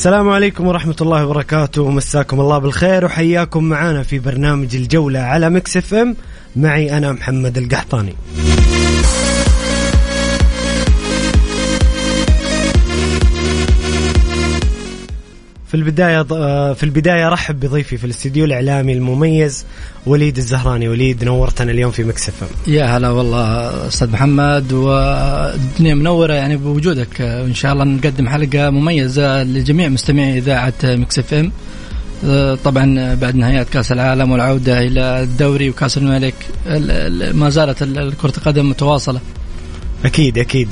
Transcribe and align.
السلام 0.00 0.28
عليكم 0.28 0.66
ورحمة 0.66 0.96
الله 1.00 1.26
وبركاته. 1.26 1.90
مساكم 1.90 2.40
الله 2.40 2.58
بالخير 2.58 3.04
وحياكم 3.04 3.64
معنا 3.64 4.02
في 4.02 4.18
برنامج 4.18 4.76
الجولة 4.76 5.20
على 5.20 5.50
Mix 5.50 5.76
FM. 5.76 6.16
معي 6.56 6.96
أنا 6.96 7.12
محمد 7.12 7.58
القحطاني. 7.58 8.14
في 15.70 15.76
البداية 15.76 16.22
في 16.72 16.82
البداية 16.82 17.28
رحب 17.28 17.60
بضيفي 17.60 17.96
في 17.96 18.04
الاستديو 18.04 18.44
الإعلامي 18.44 18.92
المميز 18.92 19.64
وليد 20.06 20.36
الزهراني. 20.36 20.88
وليد 20.88 21.24
نورتنا 21.24 21.70
اليوم 21.70 21.90
في 21.90 22.04
مكس 22.04 22.28
اف 22.28 22.42
ام. 22.42 22.48
يا 22.74 22.84
هلا 22.84 23.10
والله 23.10 23.46
أستاذ 23.88 24.10
محمد 24.10 24.72
والدنيا 24.72 25.94
منورة 25.94 26.32
يعني 26.32 26.56
بوجودك. 26.56 27.20
إن 27.20 27.54
شاء 27.54 27.72
الله 27.72 27.84
نقدم 27.84 28.28
حلقة 28.28 28.70
مميزة 28.70 29.42
لجميع 29.42 29.88
مستمعي 29.88 30.38
إذاعة 30.38 30.74
Mix 30.84 31.18
FM. 31.18 31.52
طبعا 32.64 33.14
بعد 33.14 33.36
نهاية 33.36 33.62
كأس 33.62 33.92
العالم 33.92 34.32
والعودة 34.32 34.82
إلى 34.82 35.22
الدوري 35.22 35.70
وكأس 35.70 35.98
الملك 35.98 36.34
ما 37.34 37.50
زالت 37.50 37.84
كرة 38.22 38.32
القدم 38.38 38.70
متواصلة. 38.70 39.20
أكيد 40.04 40.38
أكيد. 40.38 40.70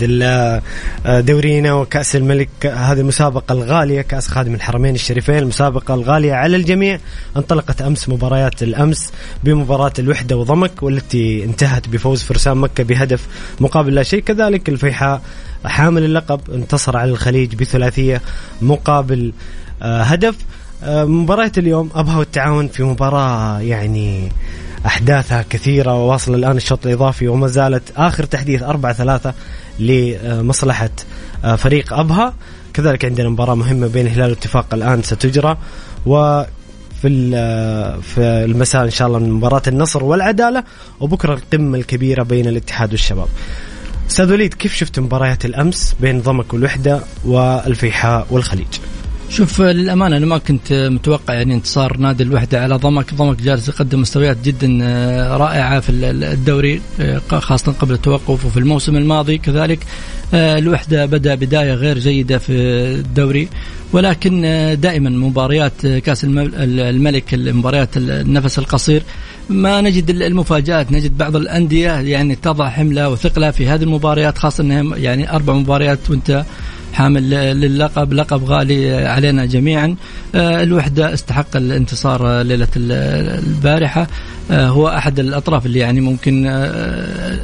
دورينا 1.06 1.72
وكأس 1.74 2.16
الملك 2.16 2.48
هذه 2.66 3.00
المسابقه 3.00 3.52
الغالية 3.52 4.00
كأس 4.00 4.28
خادم 4.28 4.54
الحرمين 4.54 4.94
الشريفين 4.94 5.38
المسابقه 5.38 5.94
الغالية 5.94 6.32
على 6.32 6.56
الجميع. 6.56 6.98
انطلقت 7.36 7.82
أمس 7.82 8.08
مباريات 8.08 8.62
الأمس 8.62 9.12
بمباراة 9.44 9.92
الوحدة 9.98 10.36
وضمك 10.36 10.82
والتي 10.82 11.44
انتهت 11.44 11.88
بفوز 11.88 12.22
فرسان 12.22 12.56
مكة 12.56 12.84
بهدف 12.84 13.26
مقابل 13.60 13.94
لا 13.94 14.02
شيء. 14.02 14.20
كذلك 14.20 14.68
الفيحاء 14.68 15.22
حامل 15.64 16.04
اللقب 16.04 16.40
انتصر 16.54 16.96
على 16.96 17.10
الخليج 17.10 17.54
بثلاثية 17.54 18.22
مقابل 18.62 19.32
هدف. 19.82 20.36
مباراة 20.86 21.52
اليوم 21.58 21.90
أبها 21.94 22.18
والتعاون 22.18 22.68
في 22.68 22.82
مباراة 22.82 23.60
يعني 23.60 24.32
أحداثها 24.88 25.44
كثيرة 25.50 25.94
وواصل 25.94 26.34
الآن 26.34 26.56
الشوط 26.56 26.86
الإضافي 26.86 27.28
وما 27.28 27.46
زالت 27.46 27.92
آخر 27.96 28.24
تحديث 28.24 28.62
أربعة 28.62 28.92
ثلاثة 28.92 29.34
لمصلحة 29.78 30.90
فريق 31.56 31.92
أبها 31.92 32.34
كذلك 32.74 33.04
عندنا 33.04 33.28
مباراة 33.28 33.54
مهمة 33.54 33.86
بين 33.86 34.06
الهلال 34.06 34.24
والاتفاق 34.24 34.74
الآن 34.74 35.02
ستجرى 35.02 35.56
و 36.06 36.42
في 37.02 37.08
في 38.02 38.20
المساء 38.20 38.84
إن 38.84 38.90
شاء 38.90 39.08
الله 39.08 39.18
من 39.18 39.30
مباراة 39.30 39.62
النصر 39.66 40.04
والعدالة 40.04 40.64
وبكرة 41.00 41.34
القمة 41.34 41.78
الكبيرة 41.78 42.22
بين 42.22 42.48
الاتحاد 42.48 42.90
والشباب. 42.92 43.28
أستاذ 44.10 44.32
وليد 44.32 44.54
كيف 44.54 44.74
شفت 44.74 44.98
مباريات 44.98 45.44
الأمس 45.44 45.94
بين 46.00 46.20
ضمك 46.20 46.54
والوحده 46.54 47.00
والفيحاء 47.24 48.26
والخليج؟ 48.30 48.66
شوف 49.30 49.60
للأمانة 49.60 50.16
أنا 50.16 50.26
ما 50.26 50.38
كنت 50.38 50.72
متوقع 50.72 51.34
يعني 51.34 51.54
انتصار 51.54 51.96
نادي 51.96 52.22
الوحدة 52.22 52.62
على 52.62 52.76
ضمك. 52.76 53.14
ضمك 53.14 53.42
جالس 53.42 53.68
يقدم 53.68 54.00
مستويات 54.00 54.36
جدا 54.44 54.66
رائعة 55.36 55.80
في 55.80 55.92
الدوري 55.92 56.80
خاصة 57.30 57.72
قبل 57.72 57.94
التوقف 57.94 58.44
وفي 58.44 58.56
الموسم 58.56 58.96
الماضي. 58.96 59.38
كذلك 59.38 59.78
الوحدة 60.34 61.06
بدأ 61.06 61.34
بداية 61.34 61.74
غير 61.74 61.98
جيدة 61.98 62.38
في 62.38 62.52
الدوري. 62.52 63.48
ولكن 63.92 64.40
دائما 64.80 65.10
مباريات 65.10 65.86
كأس 65.86 66.24
الملك 66.24 67.34
المباريات 67.34 67.96
النفس 67.96 68.58
القصير. 68.58 69.02
ما 69.48 69.80
نجد 69.80 70.10
المفاجآت 70.10 70.92
نجد 70.92 71.18
بعض 71.18 71.36
الأندية 71.36 71.92
يعني 71.92 72.34
تضع 72.34 72.68
حملة 72.68 73.08
وثقلة 73.08 73.50
في 73.50 73.66
هذه 73.66 73.82
المباريات 73.82 74.38
خاصة 74.38 74.64
أنها 74.64 74.96
يعني 74.96 75.32
أربع 75.32 75.54
مباريات 75.54 76.10
وأنت 76.10 76.44
حامل 76.92 77.30
للقب 77.60 78.12
لقب 78.12 78.44
غالي 78.44 79.06
علينا 79.06 79.44
جميعا. 79.44 79.96
الوحدة 80.34 81.14
استحق 81.14 81.56
الانتصار 81.56 82.42
ليلة 82.42 82.68
البارحة. 82.76 84.06
هو 84.50 84.88
أحد 84.88 85.18
الأطراف 85.18 85.66
اللي 85.66 85.78
يعني 85.78 86.00
ممكن 86.00 86.46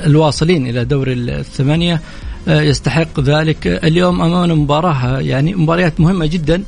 الواصلين 0.06 0.66
إلى 0.66 0.84
دوري 0.84 1.12
الثمانية. 1.12 2.00
يستحق 2.48 3.20
ذلك. 3.20 3.66
اليوم 3.66 4.22
أمامنا 4.22 4.54
مباراة 4.54 5.20
يعني 5.20 5.54
مباريات 5.54 6.00
مهمة 6.00 6.26
جدا. 6.26 6.62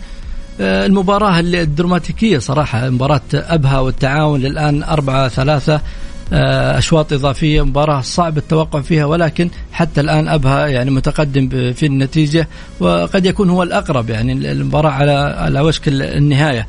المباراة 0.60 1.40
الدراماتيكية 1.40 2.38
صراحة 2.38 2.90
مباراة 2.90 3.20
أبها 3.34 3.78
والتعاون. 3.80 4.40
للآن 4.40 4.82
أربعة 4.82 5.28
ثلاثة. 5.28 5.80
أشواط 6.32 7.12
إضافية 7.12 7.64
مباراة 7.64 8.00
صعب 8.00 8.38
التوقع 8.38 8.80
فيها 8.80 9.04
ولكن 9.04 9.50
حتى 9.72 10.00
الآن 10.00 10.28
أبها 10.28 10.66
يعني 10.66 10.90
متقدم 10.90 11.72
في 11.72 11.86
النتيجة 11.86 12.48
وقد 12.80 13.26
يكون 13.26 13.50
هو 13.50 13.62
الأقرب 13.62 14.10
يعني 14.10 14.32
المباراه 14.32 14.90
على 14.90 15.12
على 15.12 15.60
وشك 15.60 15.88
النهاية. 15.88 16.66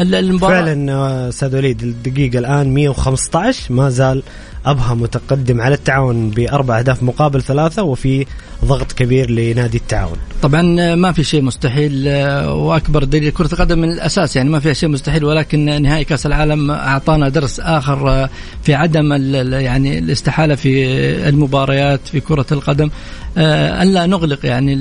المباراة 0.00 0.64
فعلا 0.64 1.28
أستاذ 1.28 1.56
وليد 1.56 1.82
الدقيقه 1.82 2.38
الآن 2.38 2.74
115 2.74 3.72
ما 3.74 3.88
زال 3.90 4.22
أبها 4.66 4.94
متقدم 4.94 5.60
على 5.60 5.74
التعاون 5.74 6.30
بأربع 6.30 6.78
أهداف 6.78 7.02
مقابل 7.02 7.42
ثلاثة 7.42 7.82
وفي 7.82 8.26
ضغط 8.64 8.92
كبير 8.92 9.30
لنادي 9.30 9.76
التعاون. 9.76 10.16
طبعا 10.42 10.94
ما 10.94 11.12
في 11.12 11.24
شيء 11.24 11.42
مستحيل 11.42 12.08
وأكبر 12.46 13.04
دليل 13.04 13.30
كرة 13.30 13.52
القدم 13.52 13.78
من 13.78 13.92
الأساس 13.92 14.36
يعني 14.36 14.50
ما 14.50 14.60
فيها 14.60 14.72
شيء 14.72 14.88
مستحيل 14.88 15.24
ولكن 15.24 15.82
نهائي 15.82 16.04
كأس 16.04 16.26
العالم 16.26 16.70
أعطانا 16.70 17.28
درس 17.28 17.60
آخر 17.60 18.28
في 18.62 18.74
عدم 18.74 19.12
يعني 19.52 19.98
الاستحالة 19.98 20.54
في 20.54 20.84
المباريات 21.28 22.00
في 22.08 22.20
كرة 22.20 22.46
القدم 22.52 22.90
الا 23.36 24.06
نغلق 24.06 24.46
يعني 24.46 24.74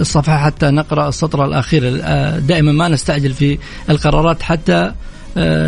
الصفحة 0.00 0.38
حتى 0.38 0.66
نقرأ 0.66 1.08
السطر 1.08 1.44
الأخير 1.44 1.96
دائما 2.38 2.72
ما 2.72 2.88
نستعجل 2.88 3.32
في 3.32 3.58
القرارات 3.90 4.42
حتى 4.42 4.92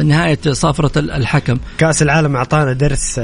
نهاية 0.04 0.38
صافرة 0.50 0.98
الحكم. 0.98 1.58
كأس 1.78 2.02
العالم 2.02 2.36
أعطانا 2.36 2.72
درس 2.72 3.20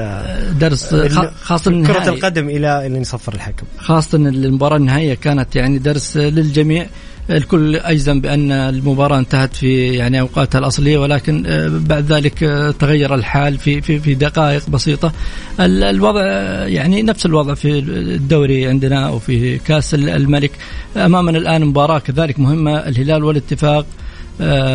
درس 0.61 0.94
خاصة 1.43 1.83
كرة 1.83 2.09
القدم 2.09 2.49
إلى 2.49 2.87
إلى 2.87 2.99
يصفر 2.99 3.35
الحكم. 3.35 3.67
خاصة 3.79 4.19
المباراة 4.19 4.77
النهائية 4.77 5.15
كانت 5.15 5.56
يعني 5.56 5.79
درس 5.79 6.17
للجميع. 6.17 6.87
الكل 7.31 7.77
أجزم 7.77 8.21
بأن 8.21 8.53
المباراة 8.53 9.19
انتهت 9.19 9.56
في 9.56 9.94
يعني 9.94 10.21
أوقاتها 10.21 10.59
الأصلية 10.59 10.99
ولكن 10.99 11.43
بعد 11.87 12.12
ذلك 12.12 12.39
تغير 12.79 13.15
الحال 13.15 13.59
في 13.59 13.81
في 13.81 14.00
في 14.00 14.15
دقائق 14.15 14.71
بسيطة. 14.71 15.12
الوضع 15.61 16.23
يعني 16.67 17.03
نفس 17.03 17.27
الوضع 17.27 17.55
في 17.55 17.79
الدوري 17.79 18.67
عندنا 18.67 19.09
وفي 19.09 19.59
كأس 19.59 19.94
الملك. 19.94 20.50
أمامنا 20.97 21.39
الآن 21.39 21.65
مباراة 21.65 21.99
كذلك 21.99 22.41
مهمة 22.41 22.77
الهلال 22.77 23.25
والاتفاق. 23.25 23.87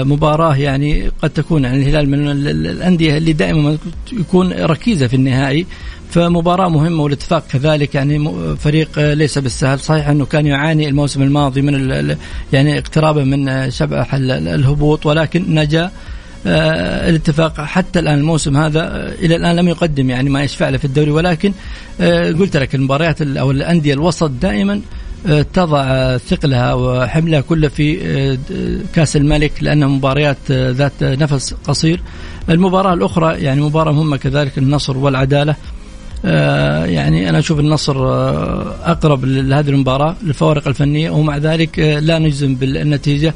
مباراة 0.06 0.56
يعني 0.56 1.12
قد 1.22 1.30
تكون 1.30 1.64
يعني 1.64 1.78
الهلال 1.78 2.10
من 2.10 2.48
الأندية 2.48 3.18
اللي 3.18 3.34
دائما 3.34 3.78
يكون 4.14 4.54
ركيزة 4.54 5.08
في 5.08 5.16
النهائي. 5.16 5.66
فمباراة 6.10 6.70
مهمة 6.70 7.04
والاتفاق 7.04 7.48
كذلك 7.48 7.96
يعني 7.96 8.32
فريق 8.58 9.00
ليس 9.00 9.38
بالسهل. 9.38 9.80
صحيح 9.80 10.10
أنه 10.10 10.26
كان 10.26 10.46
يعاني 10.46 10.88
الموسم 10.88 11.22
الماضي 11.22 11.62
من 11.62 12.16
يعني 12.54 12.78
اقترابه 12.78 13.24
من 13.24 13.72
شبح 13.72 14.14
الهبوط 14.14 15.06
ولكن 15.06 15.56
نجا. 15.56 15.92
آه، 16.48 17.10
الاتفاق 17.10 17.62
حتى 17.62 18.00
الآن 18.00 18.18
الموسم 18.18 18.58
هذا 18.58 18.82
آه، 18.82 19.12
إلى 19.26 19.36
الآن 19.36 19.56
لم 19.56 19.68
يقدم 19.68 20.10
يعني 20.10 20.30
ما 20.30 20.44
يشفع 20.44 20.70
له 20.70 20.78
في 20.78 20.86
الدوري 20.86 21.12
ولكن 21.12 21.54
آه، 22.02 22.32
قلت 22.32 22.58
لك 22.58 22.76
المباريات 22.76 23.22
أو 23.22 23.52
الأندية 23.52 23.94
الوسط 23.94 24.30
دائما 24.30 24.82
تضع 25.54 26.18
ثقلها 26.18 26.74
وحملها 26.74 27.42
كله 27.42 27.68
في 27.68 28.38
كأس 28.94 29.16
الملك 29.16 29.52
لأنها 29.62 29.88
مباريات 29.88 30.52
ذات 30.52 31.04
نفس 31.04 31.54
قصير. 31.54 32.02
المباراة 32.50 32.94
الأخرى 32.94 33.42
يعني 33.42 33.62
مباراة 33.62 33.92
مهمة 33.92 34.18
كذلك 34.18 34.58
النصر 34.58 34.98
والعدالة. 34.98 35.56
يعني 36.86 37.30
أنا 37.30 37.40
أشوف 37.40 37.60
النصر 37.60 37.96
أقرب 38.92 39.26
لهذه 39.26 39.70
المباراة 39.70 40.16
للفوارق 40.24 40.68
الفنية 40.68 41.10
ومع 41.10 41.38
ذلك 41.38 41.80
لا 41.80 42.20
نجزم 42.20 42.56
بالنتيجة. 42.56 43.28
آه، 43.28 43.34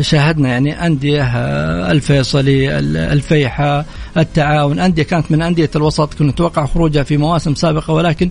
شاهدنا 0.00 0.48
يعني 0.48 0.86
أندية 0.86 1.22
آه، 1.22 1.90
الفيصلي 1.90 2.78
الفيحة 3.12 3.84
التعاون. 4.16 4.78
أندية 4.78 5.02
كانت 5.02 5.30
من 5.30 5.42
أندية 5.42 5.70
الوسط 5.76 6.14
كنا 6.14 6.30
نتوقع 6.30 6.66
خروجها 6.66 7.02
في 7.02 7.16
مواسم 7.16 7.54
سابقة 7.54 7.94
ولكن 7.94 8.30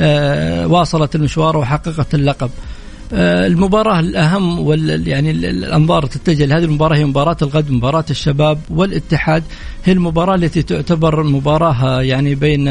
آه، 0.00 0.66
واصلت 0.66 1.14
المشوار 1.14 1.56
وحققت 1.56 2.14
اللقب. 2.14 2.50
المباراة 3.12 4.00
الأهم 4.00 4.58
وال 4.58 5.08
يعني 5.08 5.30
الأنظار 5.30 6.06
تتجه 6.06 6.44
لهذه 6.44 6.64
المباراة 6.64 6.96
هي 6.96 7.04
مباراة 7.04 7.36
الغد 7.42 7.70
مباراة 7.70 8.04
الشباب 8.10 8.58
والاتحاد. 8.70 9.42
هي 9.84 9.92
المباراة 9.92 10.34
التي 10.34 10.62
تعتبر 10.62 11.22
مباراة 11.22 12.02
يعني 12.02 12.34
بين 12.34 12.64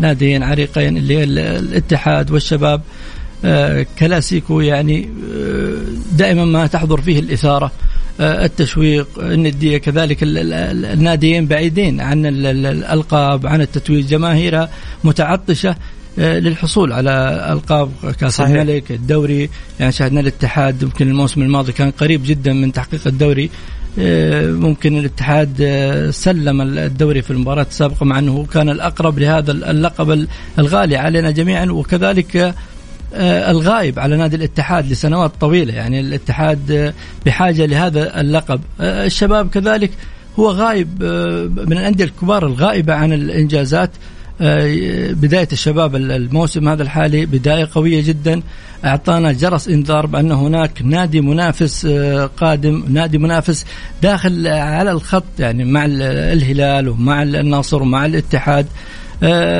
ناديين 0.00 0.42
عريقين 0.42 0.96
اللي 0.96 1.18
هي 1.18 1.24
الاتحاد 1.24 2.30
والشباب. 2.30 2.80
آه، 2.80 3.17
كلاسيكو 3.98 4.60
يعني 4.60 5.08
آه، 5.34 5.76
دائما 6.12 6.44
ما 6.44 6.66
تحضر 6.66 7.00
فيه 7.00 7.18
الإثارة 7.18 7.72
آه، 8.20 8.44
التشويق 8.44 9.08
الندية. 9.18 9.78
كذلك 9.78 10.18
الناديين 10.22 11.46
بعيدين 11.46 12.00
عن 12.00 12.26
الألقاب 12.26 13.46
عن 13.46 13.60
التتويج. 13.60 14.06
جماهيرها 14.06 14.70
متعطشة 15.04 15.76
للحصول 16.18 16.92
على 16.92 17.46
ألقاب 17.52 17.90
كأس 18.20 18.36
صحيح. 18.36 18.50
الملك 18.50 18.92
الدوري. 18.92 19.50
يعني 19.80 19.92
شاهدنا 19.92 20.20
الاتحاد 20.20 20.82
يمكن 20.82 21.08
الموسم 21.08 21.42
الماضي 21.42 21.72
كان 21.72 21.90
قريب 21.90 22.22
جدا 22.26 22.52
من 22.52 22.72
تحقيق 22.72 23.06
الدوري. 23.06 23.50
ممكن 24.60 24.98
الاتحاد 24.98 25.56
سلم 26.10 26.60
الدوري 26.60 27.22
في 27.22 27.30
المباراة 27.30 27.66
السابقة 27.70 28.04
مع 28.04 28.18
أنه 28.18 28.46
كان 28.52 28.68
الأقرب 28.68 29.18
لهذا 29.18 29.52
اللقب 29.52 30.26
الغالي 30.58 30.96
علينا 30.96 31.30
جميعا. 31.30 31.66
وكذلك 31.66 32.36
آه، 32.36 32.54
الغائب 33.14 33.98
على 33.98 34.16
نادي 34.16 34.36
الاتحاد 34.36 34.92
لسنوات 34.92 35.32
طويلة. 35.40 35.74
يعني 35.74 36.00
الاتحاد 36.00 36.70
آه، 36.70 36.94
بحاجة 37.26 37.66
لهذا 37.66 38.20
اللقب. 38.20 38.60
آه، 38.80 39.06
الشباب 39.06 39.50
كذلك 39.50 39.90
هو 40.38 40.50
غايب 40.50 41.02
من 41.66 41.72
الأندية 41.72 42.04
الكبار 42.04 42.46
الغائبة 42.46 42.94
عن 42.94 43.12
الإنجازات. 43.12 43.90
بداية 45.10 45.48
الشباب 45.52 45.96
الموسم 45.96 46.68
هذا 46.68 46.82
الحالي 46.82 47.26
بداية 47.26 47.68
قوية 47.74 48.02
جدا. 48.02 48.42
أعطانا 48.84 49.32
جرس 49.32 49.68
إنذار 49.68 50.06
بأن 50.06 50.32
هناك 50.32 50.82
نادي 50.82 51.20
منافس 51.20 51.86
قادم 52.36 52.84
نادي 52.88 53.18
منافس 53.18 53.66
داخل 54.02 54.46
على 54.46 54.90
الخط. 54.90 55.24
يعني 55.38 55.64
مع 55.64 55.84
الهلال 55.88 56.88
ومع 56.88 57.22
النصر 57.22 57.82
ومع 57.82 58.06
الاتحاد. 58.06 58.66
آه، 58.66 58.70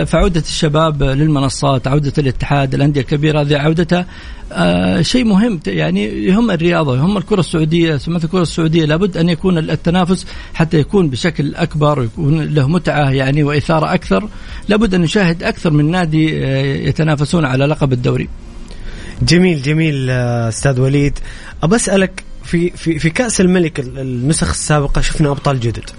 فعودة 0.05 0.41
الشباب 0.41 1.03
للمنصات 1.03 1.87
عودة 1.87 2.13
الاتحاد 2.19 2.75
الأندية 2.75 3.01
الكبيرة 3.01 3.41
هذه 3.41 3.57
عودتها 3.57 4.07
آه، 4.53 5.03
شيء 5.03 5.25
مهم. 5.25 5.61
يعني 5.67 6.05
يهم 6.05 6.51
الرياضة 6.51 6.97
يهم 6.97 7.17
الكرة 7.17 7.41
السعودية 7.41 7.97
سمعت 7.97 8.25
الكرة 8.25 8.43
السعودية 8.43 8.85
لابد 8.85 9.17
أن 9.17 9.29
يكون 9.29 9.59
التنافس 9.59 10.27
حتى 10.55 10.79
يكون 10.79 11.11
بشكل 11.11 11.55
أكبر 11.55 12.01
ويكون 12.01 12.45
له 12.45 12.69
متعة 12.69 13.11
يعني 13.11 13.43
وإثارة 13.43 13.95
أكثر. 13.95 14.29
لابد 14.69 14.95
أن 14.95 15.01
نشاهد 15.01 15.43
أكثر 15.43 15.71
من 15.71 15.91
نادي 15.91 16.47
آه، 16.47 16.63
يتنافسون 16.63 17.45
على 17.45 17.67
لقب 17.67 17.93
الدوري. 17.93 18.29
جميل 19.23 19.63
جميل 19.63 20.11
أستاذ 20.11 20.81
وليد. 20.81 21.19
أبى 21.63 21.77
أسألك 21.77 22.25
في 22.45 22.71
في 22.71 22.99
في 22.99 23.11
كأس 23.11 23.41
الملك 23.41 23.81
النسخ 23.81 24.51
السابقة 24.51 25.01
شفنا 25.01 25.31
أبطال 25.31 25.61
جدد. 25.61 25.91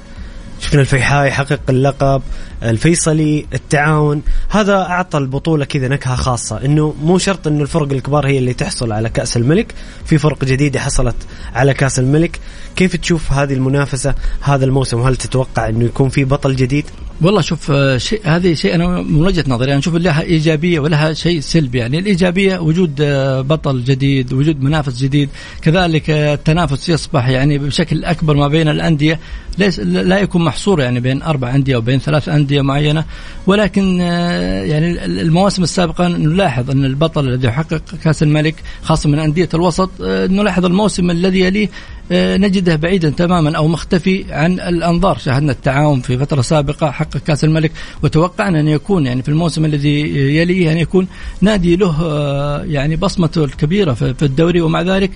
شفنا 0.60 0.82
الفيحاء 0.82 1.28
يحقق 1.28 1.60
اللقب 1.70 2.22
الفيصلي 2.64 3.46
التعاون. 3.54 4.22
هذا 4.50 4.76
أعطى 4.76 5.18
البطولة 5.18 5.66
كذا 5.66 5.88
نكهة 5.88 6.16
خاصة 6.16 6.66
إنه 6.66 6.96
مو 7.02 7.18
شرط 7.18 7.48
إنه 7.48 7.62
الفرق 7.62 7.92
الكبار 7.92 8.28
هي 8.28 8.38
اللي 8.38 8.54
تحصل 8.54 8.92
على 8.92 9.10
كأس 9.10 9.38
الملك. 9.38 9.74
في 10.06 10.18
فرق 10.18 10.46
جديدة 10.46 10.80
حصلت 10.80 11.16
على 11.56 11.74
كأس 11.74 12.00
الملك. 12.00 12.40
كيف 12.76 12.96
تشوف 12.96 13.32
هذه 13.32 13.54
المنافسة 13.54 14.16
هذا 14.42 14.66
الموسم؟ 14.66 15.02
هل 15.02 15.16
تتوقع 15.16 15.70
إنه 15.70 15.86
يكون 15.86 16.10
في 16.10 16.24
بطل 16.24 16.56
جديد؟ 16.56 16.86
والله 17.22 17.42
شوف 17.42 17.72
آه، 17.72 17.98
شيء 17.98 18.22
هذه 18.24 18.54
شيء 18.54 18.76
أنا 18.76 19.02
من 19.02 19.22
وجهة 19.26 19.44
نظري 19.48 19.72
أنا 19.72 19.80
أشوف 19.80 19.96
لها 19.96 20.22
إيجابية 20.22 20.80
ولها 20.80 21.14
شيء 21.14 21.40
سلبي. 21.40 21.78
يعني 21.78 22.00
الإيجابية 22.00 22.60
وجود 22.60 23.02
آه، 23.02 23.42
بطل 23.42 23.84
جديد 23.84 24.34
وجود 24.34 24.62
منافس 24.62 24.98
جديد. 24.98 25.30
كذلك 25.62 26.10
آه، 26.10 26.34
التنافس 26.34 26.90
يصبح 26.90 27.28
يعني 27.28 27.58
بشكل 27.58 28.06
أكبر 28.06 28.36
ما 28.36 28.48
بين 28.48 28.68
الأندية 28.68 29.20
ليس 29.58 29.80
لا 29.80 30.20
يكون 30.20 30.44
محصور 30.44 30.82
يعني 30.82 31.00
بين 31.00 31.22
أربع 31.22 31.56
أندية 31.56 31.76
أو 31.76 31.82
بين 31.82 32.00
ثلاث 32.00 32.30
أندية. 32.30 32.49
معينة 32.51 33.06
ولكن 33.48 34.00
يعني 34.00 35.06
المواسم 35.06 35.63
السابقة 35.63 36.07
نلاحظ 36.07 36.72
أن 36.72 36.86
البطل 36.86 37.28
الذي 37.28 37.48
يحقق 37.48 37.81
كأس 38.04 38.24
الملك 38.24 38.56
خاصة 38.84 39.10
من 39.10 39.19
أندية 39.19 39.50
الوسط 39.54 39.90
نلاحظ 40.01 40.66
الموسم 40.66 41.10
الذي 41.10 41.40
يليه 41.40 41.68
آه، 41.68 41.72
نجده 42.12 42.76
بعيدا 42.76 43.10
تماما 43.10 43.58
أو 43.58 43.68
مختفي 43.68 44.26
عن 44.34 44.54
الأنظار. 44.54 45.18
شاهدنا 45.18 45.52
التعاون 45.52 46.02
في 46.02 46.18
فترة 46.18 46.42
سابقة 46.42 46.92
حقق 46.92 47.18
كأس 47.18 47.44
الملك 47.44 47.72
وتوقعنا 48.04 48.60
أن 48.60 48.68
يكون 48.68 49.06
يعني 49.06 49.24
في 49.24 49.30
الموسم 49.30 49.66
الذي 49.66 50.00
يليه 50.36 50.72
أن 50.72 50.78
يكون 50.78 51.08
نادي 51.42 51.76
له 51.76 52.02
آه، 52.02 52.64
يعني 52.64 52.96
بصمته 52.96 53.44
الكبيره 53.44 53.94
في 53.94 54.24
الدوري 54.24 54.62
ومع 54.62 54.82
ذلك 54.82 55.12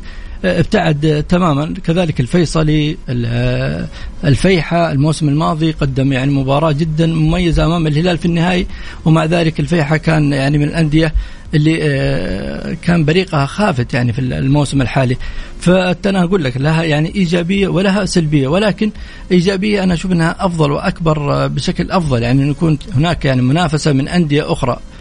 آه، 0.45 0.59
ابتعد 0.59 1.25
تماما. 1.29 1.73
كذلك 1.83 2.19
الفيصلي 2.19 2.97
الفيحة 4.23 4.91
الموسم 4.91 5.29
الماضي 5.29 5.71
قدم 5.71 6.13
يعني 6.13 6.31
مباراة 6.31 6.71
جدا 6.71 7.07
مميزة 7.07 7.65
أمام 7.65 7.87
الهلال 7.87 8.17
في 8.17 8.25
النهائي 8.25 8.67
ومع 9.05 9.25
ذلك 9.25 9.59
الفيحة 9.59 9.97
كان 9.97 10.33
يعني 10.33 10.57
من 10.57 10.63
الأندية 10.63 11.13
اللي 11.53 11.79
آه، 11.81 12.77
كان 12.81 13.05
بريقها 13.05 13.45
خافت 13.45 13.93
يعني 13.93 14.13
في 14.13 14.21
الموسم 14.21 14.81
الحالي. 14.81 15.17
فانا 15.59 16.23
أقول 16.23 16.43
لك 16.43 16.57
لها 16.57 16.83
يعني 16.83 17.15
إيجابية 17.15 17.67
ولها 17.67 18.05
سلبية 18.05 18.47
ولكن 18.47 18.91
إيجابية 19.31 19.83
أنا 19.83 19.93
أشوف 19.93 20.11
إنها 20.11 20.35
أفضل 20.39 20.71
وأكبر 20.71 21.47
بشكل 21.47 21.91
أفضل. 21.91 22.23
يعني 22.23 22.49
يكون 22.49 22.77
هناك 22.95 23.25
يعني 23.25 23.41
منافسة 23.41 23.93
من 23.93 24.07
أندية 24.07 24.51
أخرى. 24.51 24.71
آه، 24.73 24.92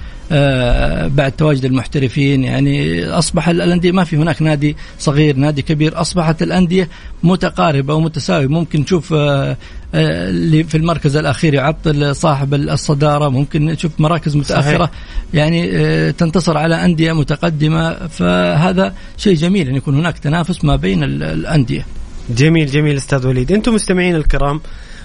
بعد 1.08 1.32
تواجد 1.32 1.64
المحترفين 1.64 2.44
يعني 2.44 3.04
أصبح 3.04 3.48
الأندية 3.48 3.92
ما 3.92 4.04
في 4.04 4.16
هناك 4.16 4.42
نادي 4.42 4.76
صغير 4.98 5.36
نادي 5.36 5.62
كبير 5.62 6.00
أصبحت 6.00 6.42
الأندية 6.42 6.88
متقاربة 7.22 7.94
ومتساوية. 7.94 8.46
ممكن 8.46 8.80
نشوف 8.80 9.12
آه، 9.12 9.56
آه، 9.94 10.30
اللي 10.30 10.64
في 10.64 10.76
المركز 10.76 11.16
الأخير 11.16 11.54
يعطل 11.54 12.16
صاحب 12.16 12.54
الصدارة 12.54 13.28
ممكن 13.28 13.64
نشوف 13.64 13.92
مراكز 13.98 14.36
متأخرة 14.36 14.84
صحيح. 14.84 14.90
يعني 15.34 16.12
تنتصر 16.12 16.58
على 16.58 16.84
أندية 16.84 17.12
متقدمة. 17.12 18.06
فهذا 18.06 18.94
شيء 19.16 19.34
جميل 19.34 19.68
أن 19.68 19.76
يكون 19.76 19.98
هناك 19.98 20.18
تنافس 20.18 20.64
ما 20.64 20.76
بين 20.76 21.04
الأندية. 21.04 21.86
جميل 22.30 22.66
جميل 22.66 22.96
أستاذ 22.96 23.26
وليد. 23.26 23.52
أنتم 23.52 23.74
مستمعين 23.74 24.16
الكرام 24.16 24.60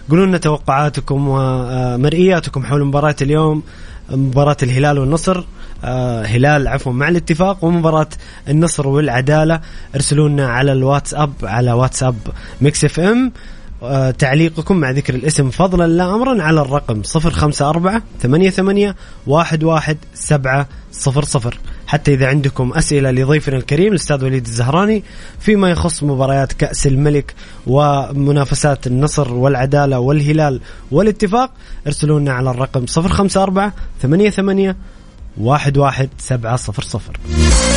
قولوا 0.10 0.26
لنا 0.26 0.38
توقعاتكم 0.38 1.28
ومرئياتكم 1.28 2.64
حول 2.66 2.86
مباراة 2.86 3.16
اليوم. 3.22 3.64
مباراة 4.12 4.58
الهلال 4.64 5.00
والنصر. 5.00 5.44
آه 5.84 6.24
هلال 6.24 6.68
عفوا 6.68 6.92
مع 6.92 7.10
الاتفاق 7.10 7.64
ومباراة 7.64 8.10
النصر 8.50 8.88
والعدالة. 8.88 9.62
ارسلوا 9.96 10.30
لنا 10.30 10.48
على 10.48 10.72
الواتساب 10.72 11.34
على 11.44 11.72
واتساب 11.72 12.16
Mix 12.62 12.86
FM. 12.86 13.32
تعليقكم 14.20 14.78
مع 14.78 14.92
ذكر 14.92 15.16
الاسم 15.16 15.50
فضلا 15.50 15.88
لا 15.88 16.16
أمرا 16.16 16.44
على 16.44 16.62
الرقم 16.62 17.02
054 17.16 18.02
88 18.22 18.94
11700 19.28 21.54
حتى 21.88 22.14
إذا 22.14 22.28
عندكم 22.28 22.74
أسئلة 22.74 23.12
لضيفنا 23.12 23.58
الكريم 23.58 23.88
الأستاذ 23.88 24.26
وليد 24.26 24.46
الزهراني 24.46 25.04
فيما 25.40 25.70
يخص 25.70 26.04
مباريات 26.04 26.54
كأس 26.54 26.88
الملك 26.88 27.34
ومنافسات 27.68 28.88
النصر 28.88 29.34
والعدالة 29.34 30.00
والهلال 30.00 30.62
والاتفاق 30.92 31.52
ارسلوا 31.88 32.20
لنا 32.20 32.34
على 32.34 32.50
الرقم 32.50 32.86
054 32.98 33.72
88 34.02 34.76
11700 35.42 37.77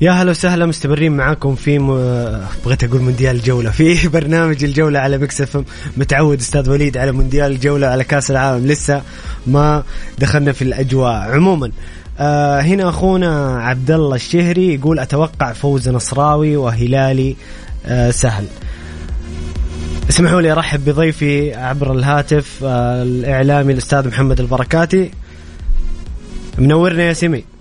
يا 0.00 0.12
هلا 0.12 0.30
وسهلا 0.30 0.66
مستمرين 0.66 1.12
معاكم 1.12 1.54
في 1.54 1.78
م... 1.78 1.86
بغيت 2.64 2.84
أقول 2.84 3.00
مونديال 3.00 3.36
الجولة 3.36 3.70
في 3.70 4.08
برنامج 4.08 4.64
الجولة 4.64 4.98
على 4.98 5.18
مكسف 5.18 5.64
متعود 5.96 6.38
أستاذ 6.38 6.70
وليد 6.70 6.96
على 6.96 7.12
مونديال 7.12 7.52
الجولة 7.52 7.86
على 7.86 8.04
كأس 8.04 8.30
العالم 8.30 8.66
لسه 8.66 9.02
ما 9.46 9.82
دخلنا 10.18 10.52
في 10.52 10.62
الأجواء. 10.62 11.12
عموما 11.12 11.70
آه 12.18 12.60
هنا 12.60 12.88
أخونا 12.88 13.58
عبد 13.62 13.90
الله 13.90 14.14
الشهري 14.16 14.74
يقول 14.74 14.98
أتوقع 14.98 15.52
فوز 15.52 15.88
نصراوي 15.88 16.56
وهلالي 16.56 17.36
آه 17.86 18.10
سهل. 18.10 18.46
اسمحوا 20.10 20.40
لي 20.40 20.52
أرحب 20.52 20.84
بضيفي 20.84 21.54
عبر 21.54 21.92
الهاتف 21.92 22.60
آه 22.64 23.02
الإعلامي 23.02 23.72
الأستاذ 23.72 24.08
محمد 24.08 24.40
البركاتي. 24.40 25.10
منورنا 26.58 27.02
يا 27.02 27.12
سمي 27.12 27.53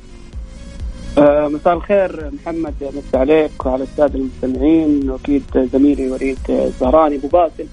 آه، 1.18 1.48
مساء 1.48 1.74
الخير 1.74 2.32
محمد 2.42 2.74
مساء 2.82 3.22
عليك 3.22 3.66
وعلى 3.66 3.84
الساده 3.84 4.20
المستمعين 4.20 5.10
وأكيد 5.10 5.44
زميلي 5.74 6.12
وليد 6.12 6.38
الزهراني 6.50 7.16
أبو 7.16 7.28
باسل. 7.28 7.68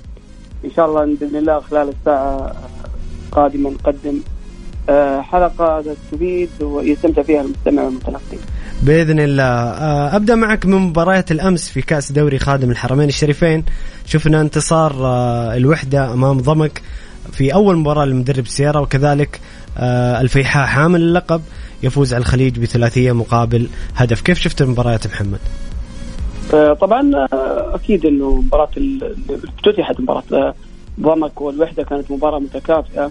إن 0.65 0.71
شاء 0.77 0.87
الله 0.87 1.05
بإذن 1.05 1.37
الله 1.37 1.61
خلال 1.61 1.89
الساعة 1.89 2.53
القادمة 3.27 3.71
نقدم 3.71 4.21
آه، 4.89 5.21
حلقة 5.21 5.85
تفيد 6.13 6.49
ويستمتع 6.61 7.23
فيها 7.23 7.41
المستمع 7.41 7.83
والمتلقي. 7.83 8.39
بإذن 8.83 9.21
الله. 9.21 9.45
آه، 9.45 10.17
أبدأ 10.17 10.35
معك 10.35 10.67
من 10.67 10.77
مباريات 10.77 11.33
الأمس 11.33 11.69
في 11.69 11.83
كأس 11.83 12.13
دوري 12.13 12.39
خادم 12.39 12.71
الحرمين 12.71 13.09
الشريفين. 13.09 13.65
شفنا 14.07 14.41
انتصار 14.41 14.93
الوحدة 15.57 16.13
أمام 16.13 16.39
ضمك 16.39 16.83
في 17.33 17.55
أول 17.55 17.77
مباراة 17.77 18.05
للمدرب 18.05 18.47
سيارة 18.47 18.81
وكذلك 18.81 19.41
الفيحاء 20.21 20.67
حامل 20.67 21.01
اللقب. 21.01 21.43
يفوز 21.83 22.15
على 22.15 22.21
الخليج 22.21 22.59
بثلاثية 22.59 23.13
مقابل 23.13 23.69
هدف. 23.97 24.21
كيف 24.21 24.39
شفت 24.39 24.63
المباريات 24.63 25.07
محمد؟ 25.07 25.39
آه، 26.55 26.73
طبعا 26.73 27.15
آه، 27.15 27.75
أكيد 27.75 28.07
إنه 28.07 28.35
مباراة 28.35 28.71
افتتحت 29.31 30.01
مباراة 30.01 30.23
آه، 30.33 30.55
ضمك 31.01 31.41
والوحدة 31.41 31.83
كانت 31.83 32.11
مباراة 32.11 32.39
متكافئة. 32.39 33.11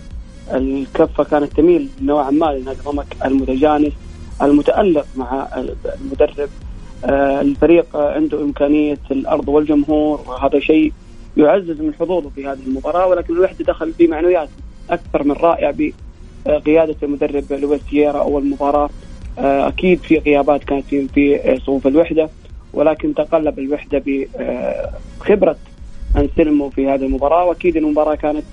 الكفة 0.53 1.23
كانت 1.23 1.53
تميل 1.53 1.89
نوعا 2.01 2.31
ما 2.31 2.45
لنادي 2.45 2.79
ضمك 2.85 3.05
المتجانس 3.25 3.93
المتألق 4.41 5.05
مع 5.15 5.47
المدرب. 6.01 6.49
الفريق 7.41 7.97
عنده 7.97 8.41
إمكانية 8.41 8.97
الأرض 9.11 9.49
والجمهور 9.49 10.21
وهذا 10.27 10.59
شيء 10.59 10.93
يعزز 11.37 11.81
من 11.81 11.93
حظوظه 11.93 12.29
في 12.29 12.47
هذه 12.47 12.59
المباراة 12.67 13.07
ولكن 13.07 13.33
الوحدة 13.33 13.65
دخل 13.65 13.93
بمعنويات 13.99 14.49
أكثر 14.89 15.23
من 15.23 15.31
رائع 15.31 15.71
قيادة 16.47 16.95
المدرب 17.03 17.53
لويس 17.53 17.81
سييرا 17.89 18.19
أول 18.19 18.49
مباراة. 18.49 18.89
آه، 19.39 19.67
أكيد 19.67 19.99
في 19.99 20.17
غيابات 20.17 20.63
كانت 20.63 20.85
في 20.95 21.57
صفوف 21.61 21.87
الوحدة 21.87 22.29
ولكن 22.73 23.13
تقلب 23.13 23.59
الوحدة 23.59 24.03
بخبره 25.19 25.55
أنسلمو 26.17 26.69
في 26.69 26.87
هذه 26.87 27.05
المباراة. 27.05 27.45
وأكيد 27.45 27.77
المباراة 27.77 28.15
كانت 28.15 28.43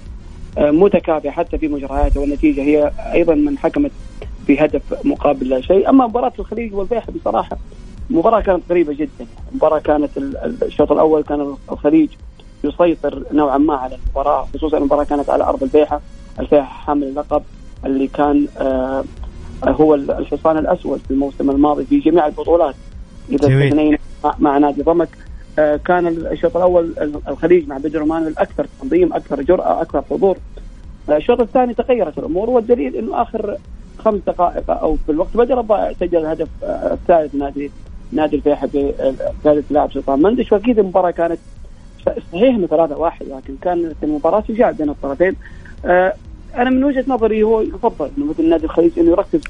آه، 0.59 0.71
متكافئة 0.71 1.31
حتى 1.31 1.59
في 1.59 1.69
مجرياتها 1.69 2.21
والنتيجة 2.21 2.63
هي 2.63 2.91
أيضا 3.13 3.35
من 3.35 3.59
حكمت 3.59 3.91
بهدف 4.49 4.83
مقابل 5.05 5.49
لا 5.49 5.61
شيء. 5.61 5.89
أما 5.89 6.07
مباراة 6.07 6.33
الخليج 6.39 6.75
والبيحة 6.75 7.13
بصراحة 7.13 7.57
مباراة 8.11 8.41
كانت 8.41 8.63
غريبة 8.71 8.93
جدا. 8.93 9.27
المباراه 9.51 9.79
كانت 9.79 10.11
الشوط 10.63 10.93
الأول 10.93 11.23
كان 11.23 11.55
الخليج 11.73 12.09
يسيطر 12.65 13.23
نوعا 13.33 13.59
ما 13.59 13.75
على 13.75 13.95
المباراة 13.95 14.47
خصوصا 14.55 14.79
المباراة 14.79 15.05
كانت 15.05 15.31
على 15.31 15.45
أرض 15.45 15.63
البيحة. 15.63 16.01
البيحة 16.41 16.65
حامل 16.65 17.03
اللقب. 17.03 17.43
اللي 17.85 18.07
كان 18.07 18.47
آه، 18.59 19.05
هو 19.65 19.95
الحصان 19.95 20.59
الأسود 20.59 20.99
في 20.99 21.11
الموسم 21.11 21.51
الماضي 21.51 21.85
في 21.85 21.99
جميع 21.99 22.27
البطولات. 22.27 22.75
إذا 23.31 23.49
استثنينا 23.49 23.99
مع 24.39 24.59
نادي 24.59 24.83
ضمك. 24.83 25.09
آه، 25.59 25.77
كان 25.77 26.07
الشوط 26.07 26.57
الأول 26.57 26.93
الخليج 27.29 27.69
مع 27.69 27.79
بدر 27.79 27.99
رومان 27.99 28.27
الأكثر 28.27 28.67
تنظيم 28.83 29.13
أكثر 29.13 29.43
جرأة 29.43 29.83
أكثر 29.83 30.03
حضور. 30.11 30.37
آه، 31.09 31.17
الشوط 31.17 31.41
الثاني 31.41 31.75
تغيرت 31.75 32.19
الأمور 32.19 32.51
والدليل 32.51 32.97
إنه 32.97 33.23
آخر 33.23 33.57
خمس 33.99 34.21
دقائق 34.27 34.71
أو 34.71 34.97
في 35.07 35.13
الوقت 35.13 35.37
بدل 35.37 35.59
الضائع 35.59 35.93
سجل 35.93 36.19
الهدف 36.19 36.49
الثالث 36.63 37.35
نادي 37.35 37.71
نادي 38.13 38.37
الفيحة 38.37 38.67
بثالث 38.67 39.73
لاعب 39.73 39.93
سلطان 39.93 40.23
مندش. 40.23 40.53
وأكيد 40.53 40.79
المباراة 40.79 41.11
كانت 41.11 41.39
صحيح 42.33 42.55
انه 42.55 42.67
3 42.67 42.99
1 42.99 43.27
لكن 43.27 43.57
كانت 43.63 43.95
المباراة 44.03 44.45
شجاع 44.49 44.71
بين 44.71 44.89
الطرفين. 44.91 45.37
أنا 46.57 46.71
من 46.71 46.85
وجهة 46.85 47.05
نظري 47.09 47.43
هو 47.43 47.61
يفضل 47.61 48.11
إنه 48.19 48.27
مثل 48.27 48.49
نادي 48.49 48.65
الخليج 48.65 48.99
إنه 48.99 49.11
يركز 49.11 49.41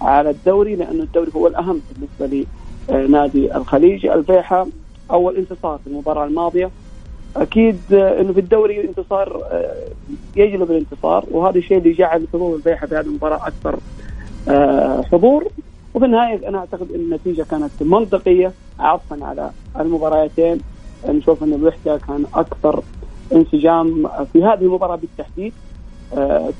على 0.00 0.30
الدوري 0.30 0.76
لأنه 0.76 1.02
الدوري 1.02 1.30
هو 1.36 1.46
الأهم 1.46 1.80
بالنسبة 1.90 2.46
لنادي 2.90 3.56
الخليج. 3.56 4.06
الفيحة 4.06 4.66
أول 5.10 5.36
انتصار 5.36 5.78
في 5.78 5.86
المباراة 5.90 6.24
الماضية. 6.24 6.70
أكيد 7.36 7.78
إنه 7.92 8.32
في 8.32 8.40
الدوري 8.40 8.84
انتصار 8.84 9.42
آه، 9.50 9.74
يجلب 10.36 10.70
الانتصار 10.70 11.24
وهذا 11.30 11.58
الشيء 11.58 11.78
اللي 11.78 11.92
جعل 11.92 12.26
حضور 12.32 12.56
الفيحة 12.56 12.86
في 12.86 12.94
هذه 12.94 13.06
المباراة 13.06 13.46
أكثر 13.46 13.78
آه، 14.48 15.02
حضور. 15.02 15.46
وفي 15.94 16.04
النهاية 16.04 16.48
أنا 16.48 16.58
أعتقد 16.58 16.92
إن 16.94 17.00
النتيجة 17.00 17.42
كانت 17.42 17.70
منطقية 17.80 18.52
عطفا 18.78 19.24
على 19.24 19.50
المباراتين. 19.80 20.60
نشوف 21.08 21.42
ان 21.42 21.52
الوحدة 21.52 21.96
كان 21.96 22.24
أكثر 22.34 22.82
انسجام 23.32 24.08
في 24.32 24.44
هذه 24.44 24.62
المباراة 24.62 24.96
بالتحديد. 24.96 25.52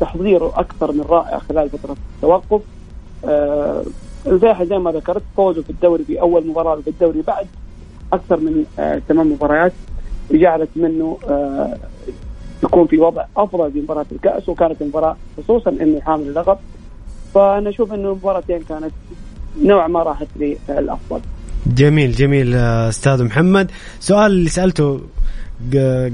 تحضيره 0.01 0.53
أكثر 0.57 0.93
من 0.93 1.01
رائع 1.01 1.39
خلال 1.39 1.71
فترة 1.71 1.97
التوقف. 2.17 2.61
آه، 3.25 3.83
الفيحة 4.27 4.65
زي 4.65 4.79
ما 4.79 4.93
ذكرت 4.93 5.23
فوزه 5.37 5.63
في 5.63 5.71
الدوري 5.71 6.05
في 6.05 6.21
أول 6.21 6.47
مباراة 6.47 6.77
في 6.81 6.91
الدوري 6.91 7.23
بعد 7.23 7.47
أكثر 8.13 8.37
من 8.37 8.65
آه، 8.79 9.03
ثمان 9.09 9.27
مباريات. 9.27 9.73
جعلت 10.31 10.69
منه 10.77 11.19
يكون 12.65 12.87
في 12.87 12.99
وضع 12.99 13.25
أفضل 13.37 13.73
في 13.73 13.81
مباراة 13.81 14.07
الكأس 14.13 14.49
وكانت 14.49 14.83
المباراه 14.83 15.17
خصوصا 15.37 15.71
إنه 15.71 16.01
حامل 16.01 16.29
اللقب. 16.29 16.59
فأنا 17.35 17.71
أشوف 17.71 17.93
إنه 17.93 18.09
المباراتين 18.09 18.63
كانت 18.69 18.93
نوعا 19.63 19.89
ما 19.89 20.03
راحت 20.03 20.27
للأفضل. 20.37 21.21
جميل 21.67 22.13
جميل 22.13 22.55
أستاذ 22.55 23.25
محمد. 23.25 23.71
سؤال 24.01 24.33
اللي 24.33 24.49
سألته 24.49 25.01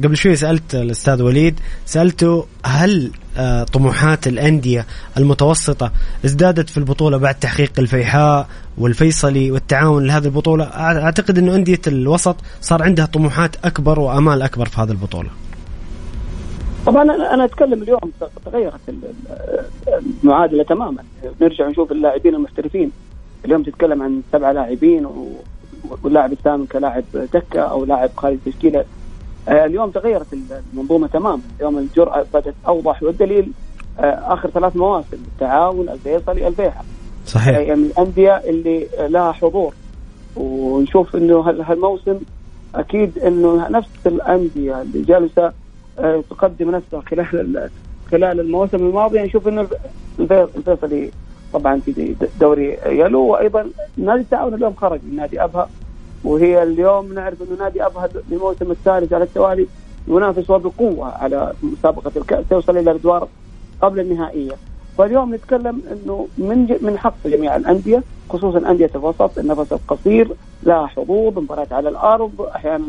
قبل 0.04 0.16
شوي 0.16 0.37
سألت 0.37 0.75
الأستاذ 0.75 1.23
وليد 1.23 1.61
سألته 1.87 2.47
هل 2.64 3.11
آه، 3.37 3.64
طموحات 3.64 4.26
الأندية 4.26 4.87
المتوسطة 5.19 5.92
ازدادت 6.25 6.71
في 6.71 6.78
البطولة 6.78 7.16
بعد 7.19 7.35
تحقيق 7.35 7.73
الفيحاء 7.78 8.49
والفيصلي 8.78 9.50
والتعاون 9.50 10.07
لهذه 10.07 10.25
البطولة؟ 10.25 10.64
أعتقد 10.64 11.38
إنه 11.38 11.54
أندية 11.54 11.80
الوسط 11.87 12.37
صار 12.61 12.83
عندها 12.83 13.07
طموحات 13.07 13.57
أكبر 13.64 14.00
وأمال 14.00 14.42
أكبر 14.42 14.66
في 14.66 14.80
هذه 14.80 14.90
البطولة. 14.90 15.30
طبعا 16.87 17.02
أنا 17.02 17.45
أتكلم 17.45 17.83
اليوم 17.83 18.00
تغيرت 18.45 18.80
المعادلة 20.23 20.62
تماما. 20.64 21.02
نرجع 21.40 21.69
نشوف 21.69 21.92
اللاعبين 21.92 22.35
المحترفين. 22.35 22.90
اليوم 23.45 23.62
تتكلم 23.62 24.02
عن 24.02 24.23
سبعه 24.33 24.52
لاعبين 24.52 25.07
واللاعب 26.02 26.33
الثامن 26.33 26.66
كلاعب 26.66 27.04
دكة 27.35 27.61
أو 27.61 27.85
لاعب 27.85 28.11
خارج 28.16 28.38
تشكيله 28.47 28.85
اليوم 29.49 29.90
تغيرت 29.90 30.26
المنظومة 30.73 31.06
تماما. 31.06 31.40
اليوم 31.59 31.78
الجرأة 31.78 32.26
بدأت 32.35 32.54
أوضح 32.68 33.02
والدليل 33.02 33.52
آه، 33.99 34.35
آخر 34.35 34.50
ثلاث 34.50 34.76
مواسم 34.76 35.16
التعاون 35.35 35.88
الفيصلي 35.88 36.49
البيحة 36.49 36.85
صحيح. 37.26 37.59
يعني 37.59 37.73
الأندية 37.73 38.37
اللي 38.37 38.87
لها 38.99 39.32
حضور. 39.32 39.75
ونشوف 40.37 41.16
إنه 41.16 41.40
هالموسم 41.40 42.18
أكيد 42.75 43.18
إنه 43.18 43.68
نفس 43.68 44.06
الأندية 44.06 44.82
اللي 44.82 45.02
جالسة 45.02 45.52
آه، 45.99 46.23
تقدم 46.30 46.70
نفسها 46.70 47.00
خلال 47.00 47.70
خلال 48.11 48.40
المواسم 48.40 48.76
الماضيه 48.76 49.23
نشوف 49.23 49.49
إنه 49.49 49.68
الفيصلي 50.18 51.11
طبعا 51.52 51.80
في 51.80 52.14
دوري 52.40 52.78
يلو. 52.87 53.20
وأيضا 53.20 53.66
نادي 53.97 54.20
التعاون 54.20 54.54
اليوم 54.54 54.75
خرج 54.75 55.00
من 55.04 55.16
نادي 55.16 55.44
أبها. 55.44 55.68
وهي 56.25 56.62
اليوم 56.62 57.12
نعرف 57.12 57.43
إنه 57.43 57.59
نادي 57.59 57.87
ابها 57.87 58.09
للموسم 58.31 58.71
الثالث 58.71 59.12
على 59.12 59.25
التوالي 59.25 59.67
ينافس 60.09 60.50
وبقوة 60.50 61.09
على 61.09 61.53
مسابقة 61.62 62.12
الكاس 62.17 62.45
يوصل 62.53 62.79
إلى 62.79 62.91
الأدوار 62.91 63.29
قبل 63.83 64.00
النهائية. 64.00 64.53
فاليوم 64.99 65.35
نتكلم 65.35 65.83
إنه 65.93 66.29
من 66.39 66.77
من 66.81 66.99
حق 66.99 67.15
جميع 67.27 67.57
الأندية 67.57 68.03
خصوصا 68.31 68.71
أندية 68.71 68.91
الوسط 68.95 69.39
النفس 69.39 69.73
القصير 69.73 70.29
لها 70.62 70.87
حظوظ 70.87 71.39
مباريات 71.39 71.73
على 71.73 71.89
الأرض 71.89 72.43
أحيانا 72.55 72.85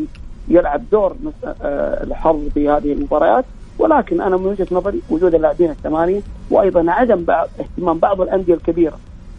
يلعب 0.48 0.84
دور 0.92 1.16
آه، 1.46 2.04
الحظ 2.04 2.48
في 2.54 2.70
هذه 2.70 2.94
المباريات. 2.94 3.46
ولكن 3.80 4.22
أنا 4.22 4.38
من 4.38 4.46
وجهة 4.46 4.68
نظري 4.72 5.02
وجود 5.10 5.36
اللاعبين 5.36 5.70
الثمانية 5.72 6.22
وأيضا 6.52 6.92
عدم 6.92 7.24
بعض 7.24 7.48
اهتمام 7.60 7.98
بعض 7.98 8.22
الأندية 8.22 8.54
الكبيرة 8.54 8.98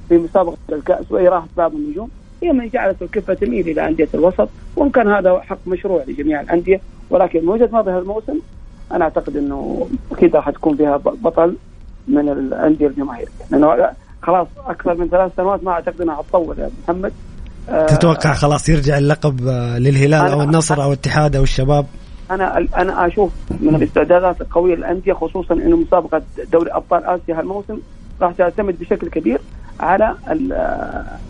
في 0.09 0.19
مسابقة 0.19 0.57
الكأس 0.73 1.13
واراحه 1.13 1.47
بعض 1.57 1.75
النجوم 1.75 2.09
هي 2.43 2.53
من 2.53 2.69
جعلت 2.69 3.03
الكفة 3.03 3.35
تميل 3.35 3.69
إلى 3.69 3.89
أندية 3.89 4.09
الوسط 4.15 4.49
وإن 4.77 4.91
كان 4.91 5.09
هذا 5.09 5.41
حق 5.41 5.59
مشروع 5.67 6.05
لجميع 6.09 6.41
الأندية 6.41 6.81
ولكن 7.11 7.43
من 7.43 7.49
وجهه 7.49 7.69
نظري 7.73 7.99
الموسم 7.99 8.39
أنا 8.93 9.05
أعتقد 9.05 9.37
إنه 9.37 9.89
أكيد 10.13 10.37
راح 10.37 10.51
تكون 10.51 10.77
فيها 10.77 10.97
بطل 10.97 11.57
من 12.09 12.29
الأندية 12.29 12.87
الجماهيريه 12.87 13.29
لأنه 13.51 13.91
خلاص 14.23 14.47
أكثر 14.67 14.95
من 14.95 15.09
ثلاث 15.09 15.33
سنوات 15.37 15.65
ما 15.65 15.71
أعتقد 15.73 16.01
إنها 16.01 16.15
حتطول 16.17 16.59
يا 16.59 16.71
محمد. 16.85 17.13
تتوقع 17.89 18.35
خلاص 18.35 18.69
يرجع 18.69 18.99
اللقب 18.99 19.47
آه، 19.47 19.79
للهلال 19.79 20.31
أو 20.33 20.43
النصر 20.43 20.83
أو 20.83 20.89
الاتحاد 20.89 21.37
أو 21.37 21.43
الشباب؟ 21.43 21.87
أنا 22.31 22.67
أنا 22.77 23.07
أشوف 23.07 23.33
من 23.61 23.75
الاستعدادات 23.75 24.41
القوية 24.41 24.75
للأندية 24.75 25.13
خصوصا 25.13 25.55
إنه 25.55 25.77
مسابقة 25.77 26.23
دوري 26.53 26.71
أبطال 26.73 27.05
آسيا 27.05 27.39
هالموسم 27.39 27.79
راح 28.23 28.33
تعتمد 28.33 28.79
بشكل 28.79 29.09
كبير 29.09 29.41
على 29.81 30.15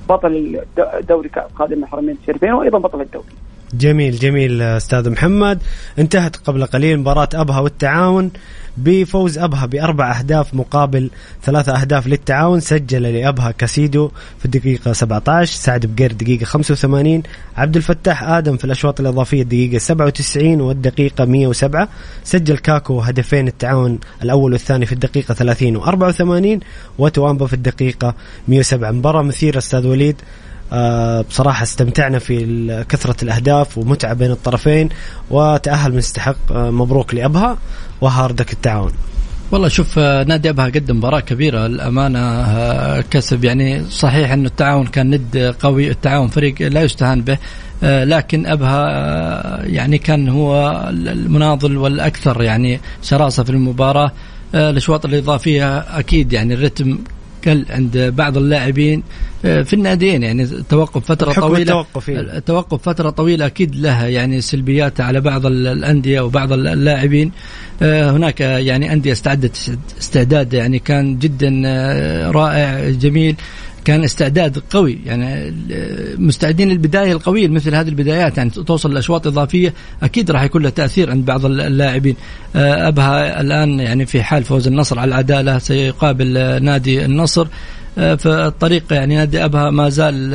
بطل 0.08 0.60
دوري 1.08 1.30
خادم 1.54 1.82
الحرمين 1.82 2.16
الشريفين 2.22 2.52
وأيضا 2.52 2.78
بطل 2.78 3.00
الدوري. 3.00 3.26
جميل 3.74 4.18
جميل 4.18 4.62
أستاذ 4.62 5.10
محمد. 5.10 5.58
انتهت 5.98 6.36
قبل 6.36 6.66
قليل 6.66 6.98
مباراة 6.98 7.28
أبها 7.34 7.60
والتعاون 7.60 8.30
بفوز 8.76 9.38
أبها 9.38 9.66
بأربع 9.66 10.18
أهداف 10.18 10.54
مقابل 10.54 11.10
ثلاثة 11.42 11.80
أهداف 11.80 12.06
للتعاون. 12.06 12.60
سجل 12.60 13.02
لأبها 13.02 13.50
كاسيدو 13.50 14.10
في 14.38 14.44
الدقيقة 14.44 14.92
17 14.92 15.56
سعد 15.56 15.86
بقير 15.86 16.12
دقيقة 16.12 16.44
85 16.44 17.22
عبد 17.56 17.76
الفتاح 17.76 18.22
آدم 18.22 18.56
في 18.56 18.64
الأشواط 18.64 19.00
الإضافية 19.00 19.42
الدقيقه 19.42 19.78
97 19.78 20.60
والدقيقة 20.60 21.24
107 21.24 21.88
سجل 22.24 22.58
كاكو 22.58 23.00
هدفين 23.00 23.48
التعاون 23.48 23.98
الأول 24.22 24.52
والثاني 24.52 24.86
في 24.86 24.92
الدقيقة 24.92 25.34
30 25.34 25.80
و84 25.80 26.60
وتوامبا 26.98 27.46
في 27.46 27.52
الدقيقة 27.52 28.14
107 28.48 28.90
مباراة 28.90 29.22
مثيرة 29.22 29.58
أستاذ 29.58 29.86
وليد. 29.86 30.16
بصراحة 31.28 31.62
استمتعنا 31.62 32.18
في 32.18 32.84
كثرة 32.88 33.16
الأهداف 33.22 33.78
ومتعة 33.78 34.14
بين 34.14 34.30
الطرفين 34.30 34.88
وتأهل 35.30 35.94
مستحق 35.94 36.52
آه، 36.52 36.70
مبروك 36.70 37.14
لأبها 37.14 37.58
وهاردك 38.00 38.52
التعاون. 38.52 38.92
والله 39.50 39.68
شوف 39.68 39.98
آه، 39.98 40.24
نادي 40.24 40.50
أبها 40.50 40.66
قدم 40.66 40.96
مباراة 40.96 41.20
كبيرة. 41.20 41.66
الأمانة 41.66 43.00
كسب. 43.00 43.44
يعني 43.44 43.84
صحيح 43.90 44.32
انه 44.32 44.46
التعاون 44.48 44.86
كان 44.86 45.10
ند 45.10 45.54
قوي. 45.60 45.90
التعاون 45.90 46.28
فريق 46.28 46.54
لا 46.62 46.82
يستهان 46.82 47.22
به. 47.22 47.38
لكن 47.82 48.46
أبها 48.46 48.82
يعني 49.66 49.98
كان 49.98 50.28
هو 50.28 50.80
المناضل 50.90 51.76
والأكثر 51.76 52.42
يعني 52.42 52.80
شراسة 53.02 53.42
في 53.42 53.50
المباراة. 53.50 54.12
الأشواط 54.54 55.04
الإضافية 55.04 55.78
أكيد 55.78 56.32
يعني 56.32 56.54
الرتم 56.54 56.98
قل 57.48 57.66
عند 57.70 57.98
بعض 57.98 58.36
اللاعبين 58.36 59.02
آه، 59.44 59.62
في 59.62 59.72
الناديين 59.72 60.22
يعني 60.22 60.46
توقف 60.46 61.04
فترة 61.04 61.32
طويلة. 61.32 61.62
التوقف, 61.62 62.10
التوقف 62.10 62.82
فترة 62.82 63.10
طويلة 63.10 63.46
أكيد 63.46 63.76
لها 63.76 64.06
يعني 64.06 64.40
سلبيات 64.40 65.00
على 65.00 65.20
بعض 65.20 65.46
الأندية 65.46 66.20
وبعض 66.20 66.52
اللاعبين. 66.52 67.32
آه، 67.82 68.10
هناك 68.10 68.40
يعني 68.40 68.92
أندية 68.92 69.12
استعدت 69.12 69.78
استعداد 70.00 70.52
يعني 70.52 70.78
كان 70.78 71.18
جدا 71.18 71.62
آه، 71.66 72.30
رائع 72.30 72.90
جميل. 72.90 73.36
كان 73.84 74.04
استعداد 74.04 74.62
قوي 74.70 74.98
يعني 75.06 75.54
مستعدين 76.18 76.68
للبداية 76.68 77.12
القوية 77.12 77.48
مثل 77.48 77.74
هذه 77.74 77.88
البدايات 77.88 78.38
يعني 78.38 78.50
توصل 78.50 78.94
لأشواط 78.94 79.26
إضافية 79.26 79.74
أكيد 80.02 80.30
راح 80.30 80.42
يكون 80.42 80.62
له 80.62 80.68
تأثير 80.68 81.10
عند 81.10 81.24
بعض 81.24 81.44
اللاعبين. 81.46 82.16
أبها 82.56 83.40
الآن 83.40 83.80
يعني 83.80 84.06
في 84.06 84.22
حال 84.22 84.44
فوز 84.44 84.66
النصر 84.66 84.98
على 84.98 85.08
العدالة 85.08 85.58
سيقابل 85.58 86.62
نادي 86.64 87.04
النصر. 87.04 87.46
فالطريق 87.96 88.82
يعني 88.90 89.16
نادي 89.16 89.44
أبها 89.44 89.70
ما 89.70 89.88
زال 89.88 90.34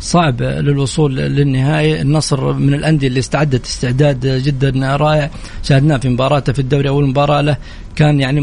صعب 0.00 0.42
للوصول 0.42 1.16
للنهائي. 1.16 2.00
النصر 2.00 2.52
من 2.52 2.74
الأندية 2.74 3.08
اللي 3.08 3.18
استعدت 3.18 3.66
استعداد 3.66 4.26
جدا 4.26 4.96
رائع. 4.96 5.30
شاهدناه 5.62 5.96
في 5.96 6.08
مباراته 6.08 6.52
في 6.52 6.58
الدوري 6.58 6.88
أول 6.88 7.08
مباراة 7.08 7.40
له 7.40 7.56
كان 7.96 8.20
يعني 8.20 8.40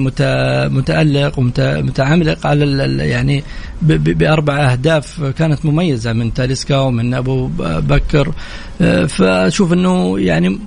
متألق 0.70 1.40
ومتعملق 1.40 2.48
على 2.48 2.66
يعني 2.98 3.44
بأربع 3.82 4.72
أهداف 4.72 5.24
كانت 5.24 5.66
مميزة 5.66 6.14
من 6.14 6.34
تاليسكا 6.34 6.78
ومن 6.78 7.14
أبو 7.14 7.50
بكر. 7.60 8.34
فأشوف 9.08 9.74
أنه 9.74 10.20
يعني 10.20 10.60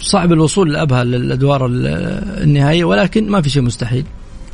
صعب 0.00 0.32
الوصول 0.32 0.72
لأبها 0.72 1.04
للأدوار 1.04 1.66
النهائية 1.66 2.84
ولكن 2.84 3.28
ما 3.28 3.40
في 3.40 3.50
شيء 3.50 3.62
مستحيل. 3.62 4.04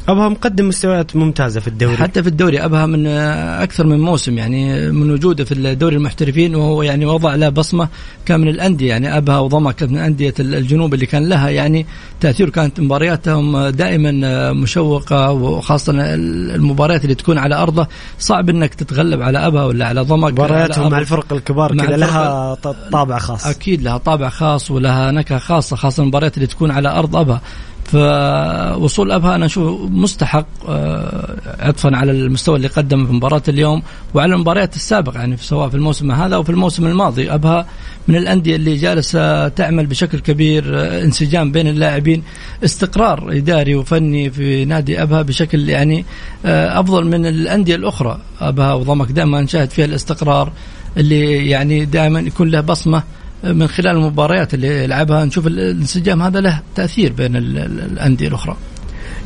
أبها 0.08 0.28
مقدم 0.28 0.68
مستويات 0.68 1.16
ممتازة 1.16 1.60
في 1.60 1.68
الدوري. 1.68 1.96
حتى 1.96 2.22
في 2.22 2.28
الدوري 2.28 2.64
أبها 2.64 2.86
من 2.86 3.06
أكثر 3.06 3.86
من 3.86 4.00
موسم 4.00 4.38
يعني 4.38 4.90
من 4.90 5.10
وجوده 5.10 5.44
في 5.44 5.54
الدوري 5.54 5.96
المحترفين 5.96 6.54
وهو 6.54 6.82
يعني 6.82 7.06
وضع 7.06 7.34
له 7.34 7.48
بصمة 7.48 7.88
كان 8.26 8.40
من 8.40 8.48
الأندية. 8.48 8.88
يعني 8.88 9.16
أبها 9.16 9.38
وضمك 9.38 9.74
كانت 9.74 9.92
من 9.92 9.98
انديه 9.98 10.34
الجنوب 10.40 10.94
اللي 10.94 11.06
كان 11.06 11.28
لها 11.28 11.48
يعني 11.48 11.86
تأثير 12.20 12.50
كانت 12.50 12.80
مبارياتهم 12.80 13.68
دائما 13.68 14.52
مشوقة 14.52 15.32
وخاصة 15.32 15.92
المباريات 15.96 17.04
اللي 17.04 17.14
تكون 17.14 17.38
على 17.38 17.54
أرضه. 17.54 17.86
صعب 18.18 18.50
إنك 18.50 18.74
تتغلب 18.74 19.22
على 19.22 19.46
أبها 19.46 19.64
ولا 19.64 19.86
على 19.86 20.00
ضمك 20.00 20.32
مبارياتهم 20.32 20.90
مع 20.90 20.98
الفرق 20.98 21.32
الكبار 21.32 21.76
كذا 21.76 21.96
لها 21.96 22.54
طابع 22.92 23.18
خاص. 23.18 23.46
أكيد 23.46 23.82
لها 23.82 23.98
طابع 23.98 24.28
خاص 24.28 24.70
ولها 24.70 25.10
نكهة 25.10 25.38
خاصة 25.38 25.76
خاصة 25.76 26.02
المباريات 26.02 26.36
اللي 26.36 26.46
تكون 26.46 26.70
على 26.70 26.88
أرض 26.88 27.16
أبها. 27.16 27.40
فوصول 27.86 29.12
أبها 29.12 29.34
أنا 29.34 29.46
أشوف 29.46 29.80
مستحق 29.90 30.46
آه، 30.68 31.36
عطفا 31.60 31.96
على 31.96 32.12
المستوى 32.12 32.56
اللي 32.56 32.68
قدمه 32.68 33.06
في 33.06 33.12
مباراة 33.12 33.42
اليوم 33.48 33.82
وعلى 34.14 34.34
المباريات 34.34 34.76
السابقة 34.76 35.18
يعني 35.18 35.36
سواء 35.36 35.68
في 35.68 35.74
الموسم 35.74 36.12
هذا 36.12 36.34
أو 36.34 36.42
في 36.42 36.50
الموسم 36.50 36.86
الماضي. 36.86 37.34
أبها 37.34 37.66
من 38.08 38.16
الأندية 38.16 38.56
اللي 38.56 38.76
جالسة 38.76 39.48
تعمل 39.48 39.86
بشكل 39.86 40.18
كبير 40.18 40.64
آه، 40.80 41.04
انسجام 41.04 41.52
بين 41.52 41.68
اللاعبين 41.68 42.22
استقرار 42.64 43.32
إداري 43.32 43.74
وفني 43.74 44.30
في 44.30 44.64
نادي 44.64 45.02
أبها 45.02 45.22
بشكل 45.22 45.68
يعني 45.68 46.04
آه، 46.44 46.80
أفضل 46.80 47.06
من 47.06 47.26
الأندية 47.26 47.74
الأخرى. 47.74 48.18
أبها 48.40 48.74
وضمك 48.74 49.12
دائما 49.12 49.40
نشاهد 49.40 49.70
فيها 49.70 49.84
الاستقرار 49.84 50.52
اللي 50.96 51.48
يعني 51.48 51.84
دائما 51.84 52.20
يكون 52.20 52.50
له 52.50 52.60
بصمة 52.60 53.02
من 53.52 53.66
خلال 53.66 53.96
المباريات 53.96 54.54
اللي 54.54 54.84
يلعبها 54.84 55.24
نشوف 55.24 55.46
الانسجام 55.46 56.22
هذا 56.22 56.40
له 56.40 56.62
تأثير 56.74 57.12
بين 57.12 57.36
الأندية 57.36 58.28
الأخرى. 58.28 58.56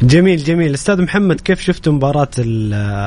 جميل 0.02 0.36
جميل 0.36 0.74
أستاذ 0.74 1.02
محمد 1.02 1.40
كيف 1.40 1.60
شفت 1.60 1.88
مباراة 1.88 2.28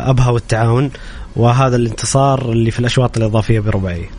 أبها 0.10 0.30
والتعاون 0.30 0.92
وهذا 1.36 1.76
الانتصار 1.76 2.52
اللي 2.52 2.72
في 2.72 2.80
الأشواط 2.80 3.18
الإضافية 3.18 3.60
برباعيه؟ 3.60 4.10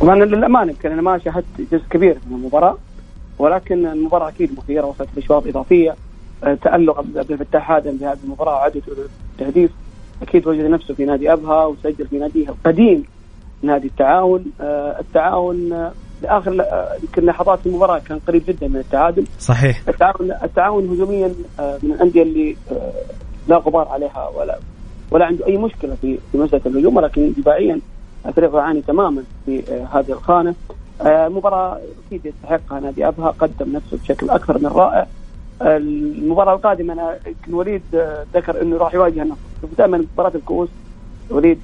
طبعا 0.00 0.24
للأمانة 0.24 0.70
يمكن 0.70 0.92
أنا 0.92 1.02
ما 1.02 1.18
شاهدت 1.18 1.44
جزء 1.72 1.82
كبير 1.90 2.18
من 2.30 2.36
المباراة 2.36 2.78
ولكن 3.38 3.86
المباراة 3.86 4.28
أكيد 4.28 4.50
مثيره 4.58 4.86
وصلت 4.86 5.08
لأشواط 5.16 5.46
إضافية 5.46 5.96
آه، 6.44 6.54
تألق 6.54 6.98
عبد 6.98 7.30
الفتاح 7.30 7.70
آدم 7.70 7.98
في 7.98 8.04
هذه 8.04 8.18
المباراة 8.24 8.54
وعدته 8.54 8.92
التهديف 9.32 9.70
أكيد 10.22 10.46
وجد 10.46 10.64
نفسه 10.64 10.94
في 10.94 11.04
نادي 11.04 11.32
أبها 11.32 11.64
وسجل 11.64 12.06
في 12.06 12.18
ناديه 12.18 12.48
القديم 12.48 13.04
نادي 13.66 13.86
التعاون 13.86 14.44
آه، 14.60 15.00
التعاون 15.00 15.72
آه، 15.72 15.92
لآخر 16.22 16.60
آه، 16.60 16.96
يمكن 17.02 17.24
لحظات 17.24 17.66
المباراة 17.66 17.98
كان 17.98 18.18
قريب 18.28 18.42
جدا 18.48 18.68
من 18.68 18.76
التعادل. 18.76 19.26
صحيح. 19.38 19.82
التعاون 19.88 20.32
التعاون 20.42 20.88
هجوميا 20.88 21.28
من 21.58 21.92
الأندية 21.92 22.22
اللي 22.22 22.56
لا 23.48 23.56
غبار 23.56 23.88
عليها 23.88 24.28
ولا 24.36 24.58
ولا 25.10 25.24
عنده 25.24 25.46
أي 25.46 25.56
مشكلة 25.56 25.94
في 26.02 26.18
في 26.32 26.38
مسألة 26.38 26.62
الهجوم 26.66 26.96
ولكن 26.96 27.32
دفاعيا 27.38 27.80
الفريق 28.26 28.54
يعاني 28.54 28.82
تماما 28.82 29.22
في 29.46 29.62
هذه 29.92 30.12
الخانة. 30.12 30.54
المباراه 31.00 31.80
أكيد 32.06 32.26
يستحقها 32.26 32.80
نادي 32.80 33.08
أبها 33.08 33.30
قدم 33.30 33.72
نفسه 33.72 33.96
بشكل 33.96 34.30
أكثر 34.30 34.58
من 34.58 34.66
رائع. 34.66 35.06
المباراة 35.62 36.54
القادمة 36.54 36.92
أنا 36.92 37.18
يمكن 37.26 37.54
وليد 37.54 37.82
ذكر 38.34 38.62
إنه 38.62 38.76
راح 38.76 38.94
يواجه 38.94 39.22
النصر 39.22 39.38
دائما 39.78 40.04
مباراة 40.14 40.32
الكؤوس 40.34 40.68
وليد 41.30 41.60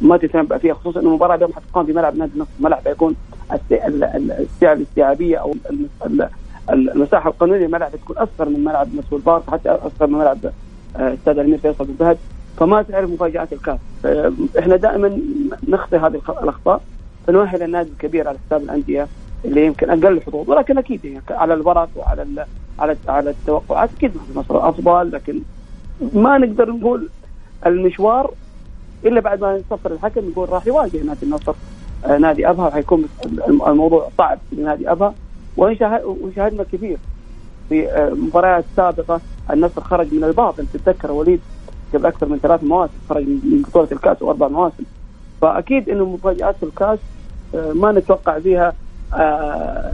ما 0.00 0.16
تتنبأ 0.16 0.58
فيها 0.58 0.74
خصوصا 0.74 1.00
إنه 1.00 1.08
المباراه 1.08 1.34
اليوم 1.34 1.52
حتقام 1.52 1.86
في 1.86 1.92
ملعب 1.92 2.16
نادي 2.16 2.32
النصر 2.34 2.50
ملعب 2.60 2.86
يكون 2.86 3.14
السعه 3.52 4.72
الاستيعابية 4.72 5.36
أو 5.36 5.54
المساحة 6.70 7.30
القانونية 7.30 7.66
للملعب 7.66 7.90
تكون 7.92 8.16
أصغر 8.16 8.48
من 8.48 8.64
ملعب 8.64 8.88
مسؤول 8.94 9.20
بارك 9.20 9.42
حتى 9.50 9.68
أصغر 9.68 10.06
من 10.06 10.18
ملعب 10.18 10.38
آه، 10.96 11.14
استاد 11.14 11.38
الأمير 11.38 11.58
فيصل 11.58 11.84
بن 11.84 11.94
فهد 11.98 12.18
فما 12.56 12.82
تعرف 12.82 13.10
مفاجآت 13.10 13.52
الكاس. 13.52 13.78
إحنا 14.58 14.76
دائما 14.76 15.18
نخطي 15.68 15.96
هذه 15.96 16.20
الأخطاء 16.42 16.80
فنؤهل 17.26 17.62
النادي 17.62 17.90
الكبير 17.90 18.28
على 18.28 18.38
حساب 18.46 18.62
الأندية 18.62 19.08
اللي 19.44 19.66
يمكن 19.66 19.90
أقل 19.90 20.20
حظوظ 20.20 20.50
ولكن 20.50 20.78
أكيد 20.78 21.04
يعني 21.04 21.22
على 21.30 21.54
الورق 21.54 21.88
وعلى 21.96 22.46
على 22.78 22.96
على 23.08 23.30
التوقعات 23.30 23.90
أكيد 23.96 24.12
النصر 24.30 24.68
أفضل 24.68 25.12
لكن 25.12 25.40
ما 26.14 26.38
نقدر 26.38 26.70
نقول 26.70 27.08
المشوار 27.66 28.30
إلا 29.04 29.20
بعد 29.20 29.40
ما 29.40 29.56
يصفر 29.56 29.92
الحكم 29.92 30.28
يقول 30.30 30.48
راح 30.48 30.66
يواجه 30.66 31.02
نادي 31.02 31.22
النصر. 31.22 31.54
آه 32.06 32.18
نادي 32.18 32.50
أبها 32.50 32.66
وحيكون 32.66 33.04
الموضوع 33.48 34.08
صعب 34.18 34.38
لنادي 34.52 34.90
أبها. 34.92 35.14
وشاهدنا 35.56 36.64
كثير 36.72 36.98
في 37.68 37.88
آه 37.88 38.10
مباريات 38.10 38.64
سابقة. 38.76 39.20
النصر 39.50 39.80
خرج 39.80 40.14
من 40.14 40.24
الباطن. 40.24 40.66
تتذكر 40.72 41.12
وليد 41.12 41.40
قبل 41.94 42.06
أكثر 42.06 42.28
من 42.28 42.38
ثلاث 42.38 42.64
مواسم 42.64 42.92
خرج 43.08 43.24
من 43.28 43.62
بطولة 43.68 43.88
الكأس 43.92 44.22
وأربع 44.22 44.48
مواسم. 44.48 44.84
فأكيد 45.42 45.88
إنه 45.88 46.04
مفاجآت 46.04 46.56
الكأس 46.62 46.98
آه 47.54 47.72
ما 47.72 47.92
نتوقع 47.92 48.38
فيها 48.38 48.72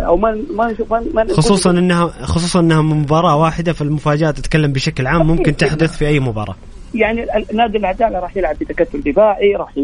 أو 0.06 0.16
ما 0.16 0.42
ما 0.50 0.72
نشوف 0.72 0.92
ما 0.92 1.26
خصوصا 1.32 1.70
انها 1.70 2.06
خصوصا 2.06 2.60
إنها 2.60 2.82
مباراة 2.82 3.36
واحدة 3.36 3.72
فالمفاجآت 3.72 4.36
تتكلم 4.36 4.72
بشكل 4.72 5.06
عام 5.06 5.26
ممكن 5.26 5.56
تحدث 5.56 5.96
في 5.96 6.06
أي 6.06 6.20
مباراة. 6.20 6.54
يعني 6.94 7.26
نادي 7.52 7.78
العداله 7.78 8.18
راح 8.18 8.36
يلعب 8.36 8.56
بتكتل 8.60 9.00
دفاعي 9.00 9.56
راح 9.56 9.76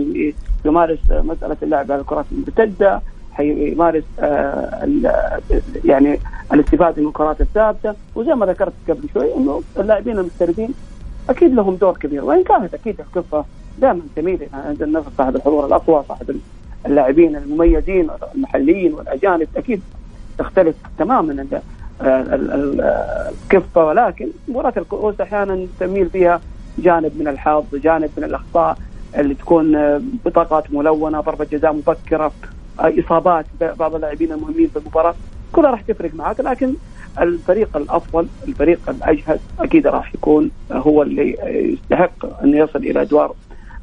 يمارس 0.65 0.99
مسألة 1.11 1.57
اللعب 1.63 1.93
على 1.93 2.01
الكرات 2.01 2.25
المرتدة 2.33 3.01
حيمارس 3.33 4.03
آه 4.21 4.89
يعني 5.85 6.19
الاستفاده 6.53 7.03
من 7.03 7.09
الكرات 7.09 7.41
الثابتة. 7.41 7.95
وزي 8.15 8.35
ما 8.35 8.47
ذكرت 8.47 8.73
قبل 8.89 9.09
شوي 9.15 9.35
إنه 9.37 9.63
اللاعبين 9.79 10.19
المحترفين 10.19 10.75
أكيد 11.31 11.55
لهم 11.55 11.75
دور 11.75 11.97
كبير. 11.97 12.25
وإن 12.25 12.43
كانت 12.45 12.75
أكيد 12.75 13.01
الكفه 13.01 13.45
دائما 13.79 14.01
تميل 14.17 14.39
عند 14.53 14.83
النصر 14.83 15.09
صاحب 15.19 15.37
الحضور 15.37 15.67
الأقوى 15.67 16.05
صاحب 16.09 16.37
اللاعبين 16.87 17.37
المميزين 17.37 18.09
المحليين 18.35 18.95
والأجانب 18.95 19.49
أكيد 19.57 19.83
تختلف 20.39 20.75
تماما 20.99 21.47
الكفه 22.03 23.85
ولكن 23.87 24.29
مباراة 24.49 24.73
الكؤوس 24.77 25.21
أحيانا 25.21 25.67
تميل 25.81 26.09
فيها 26.11 26.41
جانب 26.79 27.13
من 27.19 27.29
الحظ 27.29 27.65
جانب 27.75 28.11
من 28.17 28.25
الأخطاء 28.25 28.79
اللي 29.19 29.35
تكون 29.35 29.99
بطاقات 30.25 30.73
ملونة 30.75 31.21
ضربة 31.21 31.47
جزاء 31.53 31.73
مبكرة 31.73 32.33
إصابات 32.79 33.47
بعض 33.79 33.95
اللاعبين 33.95 34.33
المهمين 34.33 34.69
في 34.69 34.77
المباراة. 34.79 35.15
كلها 35.53 35.71
راح 35.71 35.81
تفرق 35.81 36.15
معك 36.15 36.41
لكن 36.41 36.75
الفريق 37.21 37.77
الأفضل 37.77 38.27
الفريق 38.49 38.81
الأجهز 38.89 39.39
أكيد 39.61 39.87
راح 39.87 40.15
يكون 40.15 40.51
هو 40.73 41.03
اللي 41.03 41.37
يستحق 41.73 42.43
انه 42.45 42.57
يصل 42.57 42.79
إلى 42.79 43.03
أدوار 43.03 43.35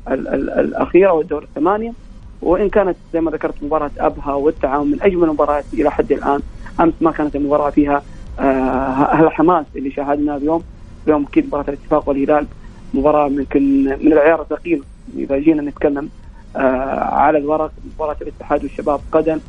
الأخيرة 0.07 1.11
والدور 1.11 1.43
الثمانية. 1.43 1.93
وإن 2.41 2.69
كانت 2.69 2.95
زي 3.13 3.21
ما 3.21 3.31
ذكرت 3.31 3.63
مباراة 3.63 3.91
أبها 3.99 4.33
والتعاون 4.33 4.91
من 4.91 5.01
أجمل 5.01 5.23
المباريات 5.23 5.65
إلى 5.73 5.91
حد 5.91 6.11
الآن 6.11 6.39
أمس 6.79 6.93
ما 7.01 7.11
كانت 7.11 7.35
المباراة 7.35 7.69
فيها 7.69 8.03
آه 8.39 9.19
الحماس 9.19 9.65
اللي 9.75 9.91
شاهدناه 9.91 10.37
اليوم 10.37 10.63
اليوم 11.07 11.25
أكيد 11.29 11.45
مباراة 11.47 11.65
الاتفاق 11.67 12.09
والهلال. 12.09 12.45
مباراة 12.93 13.27
يمكن 13.27 13.83
من 13.83 14.13
العيار 14.13 14.41
الثقيل. 14.41 14.83
إذا 15.17 15.37
جينا 15.37 15.61
نتكلم 15.61 16.09
آه 16.55 16.59
على 16.99 17.37
الورق 17.37 17.71
مباراة 17.95 18.15
الاتحاد 18.21 18.63
والشباب 18.63 18.99
غدا. 19.15 19.39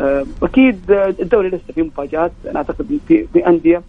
آه 0.00 0.26
أكيد 0.42 0.80
الدوري 0.90 1.48
لسه 1.48 1.72
فيه 1.74 1.82
مفاجآت. 1.82 2.32
أنا 2.50 2.56
أعتقد 2.56 2.98
في 3.08 3.26
في 3.32 3.46
أندية 3.46 3.82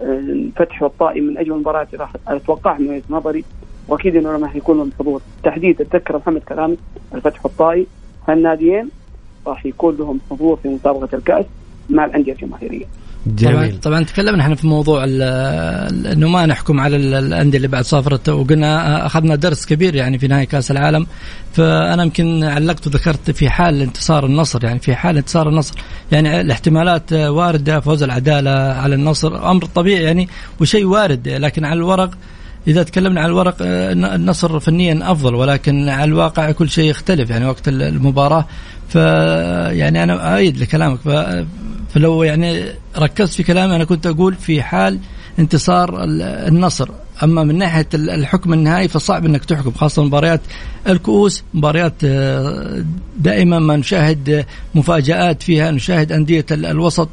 الفتح 0.00 0.82
والطائي 0.82 1.20
من 1.20 1.38
أجمل 1.38 1.54
المباريات 1.54 1.94
راح 1.94 2.12
أتوقع 2.28 2.78
من 2.78 2.88
وجهة 2.88 3.02
نظري. 3.10 3.44
وأكيد 3.88 4.16
إنه 4.16 4.36
لما 4.36 4.50
يكون 4.54 4.76
لهم 4.76 4.90
حضور 4.98 5.20
تحديد 5.42 5.80
أتذكر 5.80 6.16
محمد 6.16 6.40
كلامي 6.40 6.76
الفتح 7.14 7.44
والطائي 7.46 7.86
هالناديين 8.28 8.88
راح 9.46 9.66
يكون 9.66 9.96
لهم 9.96 10.20
حضور 10.30 10.56
في 10.56 10.68
مسابقه 10.68 11.08
الكأس 11.14 11.44
مع 11.90 12.04
الأندية 12.04 12.32
الجماهيرية. 12.32 12.84
جميل. 13.26 13.54
طبعا 13.54 13.80
طبعا 13.82 14.04
تكلمنا 14.04 14.42
إحنا 14.42 14.54
في 14.54 14.66
موضوع 14.66 15.04
إنه 15.04 16.28
ما 16.28 16.46
نحكم 16.46 16.80
على 16.80 16.96
الأندية 16.96 17.56
اللي 17.56 17.68
بعد 17.68 17.84
صافرت 17.84 18.28
وقلنا 18.28 19.06
أخذنا 19.06 19.34
درس 19.36 19.66
كبير 19.66 19.94
يعني 19.94 20.18
في 20.18 20.28
نهاية 20.28 20.44
كأس 20.44 20.70
العالم. 20.70 21.06
فأنا 21.52 22.02
يمكن 22.02 22.44
علقت 22.44 22.86
وذكرت 22.86 23.30
في 23.30 23.50
حال 23.50 23.82
انتصار 23.82 24.26
النصر 24.26 24.64
يعني 24.64 24.78
في 24.78 24.94
حال 24.94 25.16
انتصار 25.16 25.48
النصر. 25.48 25.74
يعني 26.12 26.40
الاحتمالات 26.40 27.12
واردة 27.12 27.80
فوز 27.80 28.02
العدالة 28.02 28.50
على 28.50 28.94
النصر 28.94 29.50
أمر 29.50 29.64
طبيعي 29.64 30.02
يعني 30.02 30.28
وشيء 30.60 30.84
وارد. 30.84 31.28
لكن 31.28 31.64
على 31.64 31.76
الورق 31.78 32.10
إذا 32.68 32.82
تكلمنا 32.82 33.20
عن 33.20 33.26
الورق 33.26 33.56
النصر 33.60 34.60
فنيا 34.60 35.12
أفضل 35.12 35.34
ولكن 35.34 35.88
على 35.88 36.04
الواقع 36.04 36.50
كل 36.50 36.70
شيء 36.70 36.90
يختلف 36.90 37.30
يعني 37.30 37.46
وقت 37.46 37.68
المباراة. 37.68 38.46
ف 38.88 38.94
يعني 38.94 40.02
أنا 40.02 40.34
أؤيد 40.34 40.58
لكلامك. 40.58 40.98
فلو 41.94 42.22
يعني 42.22 42.64
ركزت 42.98 43.32
في 43.34 43.42
كلامي 43.42 43.76
أنا 43.76 43.84
كنت 43.84 44.06
أقول 44.06 44.34
في 44.34 44.62
حال 44.62 44.98
انتصار 45.38 46.04
النصر. 46.48 46.88
أما 47.22 47.44
من 47.44 47.58
ناحية 47.58 47.86
الحكم 47.94 48.52
النهائي 48.52 48.88
فصعب 48.88 49.26
إنك 49.26 49.44
تحكم 49.44 49.72
خاصة 49.72 50.04
مباريات 50.04 50.40
الكؤوس 50.88 51.44
مباريات 51.54 52.04
دائما 53.18 53.58
ما 53.58 53.76
نشاهد 53.76 54.46
مفاجآت 54.74 55.42
فيها 55.42 55.70
نشاهد 55.70 56.12
أندية 56.12 56.46
الوسط 56.50 57.08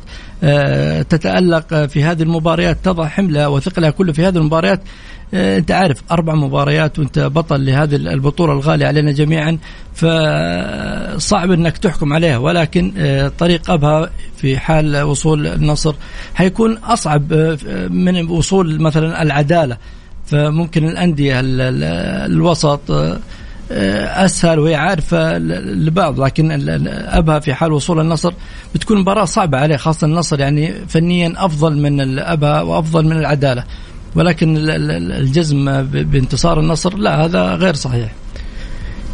تتألق 1.09 1.85
في 1.85 2.03
هذه 2.03 2.23
المباريات 2.23 2.77
تضع 2.83 3.07
حملها 3.07 3.47
وثقلها 3.47 3.89
كله 3.89 4.13
في 4.13 4.25
هذه 4.25 4.37
المباريات. 4.37 4.81
انت 5.33 5.71
عارف 5.71 6.03
أربع 6.11 6.35
مباريات 6.35 6.99
وانت 6.99 7.19
بطل 7.19 7.65
لهذه 7.65 7.95
البطولة 7.95 8.53
الغالية 8.53 8.87
علينا 8.87 9.11
جميعا 9.11 9.57
فصعب 9.93 11.51
انك 11.51 11.77
تحكم 11.77 12.13
عليها. 12.13 12.37
ولكن 12.37 12.91
طريق 13.39 13.71
أبها 13.71 14.09
في 14.37 14.57
حال 14.57 15.01
وصول 15.01 15.47
النصر 15.47 15.95
حيكون 16.35 16.77
أصعب 16.77 17.33
من 17.89 18.29
وصول 18.29 18.81
مثلا 18.81 19.21
العدالة. 19.21 19.77
فممكن 20.25 20.87
الأندية 20.87 21.35
الوسط 21.39 22.81
أسهل 23.71 24.59
وهي 24.59 24.75
عارفة 24.75 25.37
لبعض 25.37 26.21
لكن 26.21 26.69
أبها 26.89 27.39
في 27.39 27.53
حال 27.53 27.71
وصول 27.71 27.99
النصر 27.99 28.33
بتكون 28.75 28.99
مباراة 28.99 29.25
صعبة 29.25 29.57
عليه 29.57 29.77
خاصة 29.77 30.07
النصر 30.07 30.39
يعني 30.39 30.73
فنيا 30.87 31.33
أفضل 31.37 31.77
من 31.81 32.01
الابها 32.01 32.61
وأفضل 32.61 33.05
من 33.05 33.17
العدالة. 33.17 33.63
ولكن 34.17 34.57
الجزم 35.11 35.83
بانتصار 35.83 36.59
النصر 36.59 36.97
لا 36.97 37.25
هذا 37.25 37.55
غير 37.55 37.73
صحيح. 37.73 38.11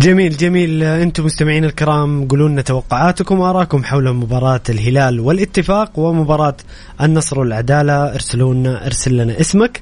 جميل 0.02 0.38
جميل. 0.38 0.84
أنتم 0.84 1.26
مستمعين 1.26 1.66
الكرام 1.66 2.28
قولوا 2.28 2.50
لنا 2.50 2.62
توقعاتكم 2.62 3.40
واراكم 3.40 3.84
حول 3.84 4.14
مباراة 4.14 4.62
الهلال 4.70 5.20
والاتفاق 5.20 6.00
ومباراة 6.00 6.56
النصر 7.02 7.40
والعدالة. 7.40 8.14
ارسلوا 8.14 8.54
لنا 8.54 8.86
ارسل 8.86 9.18
لنا 9.18 9.40
اسمك 9.40 9.82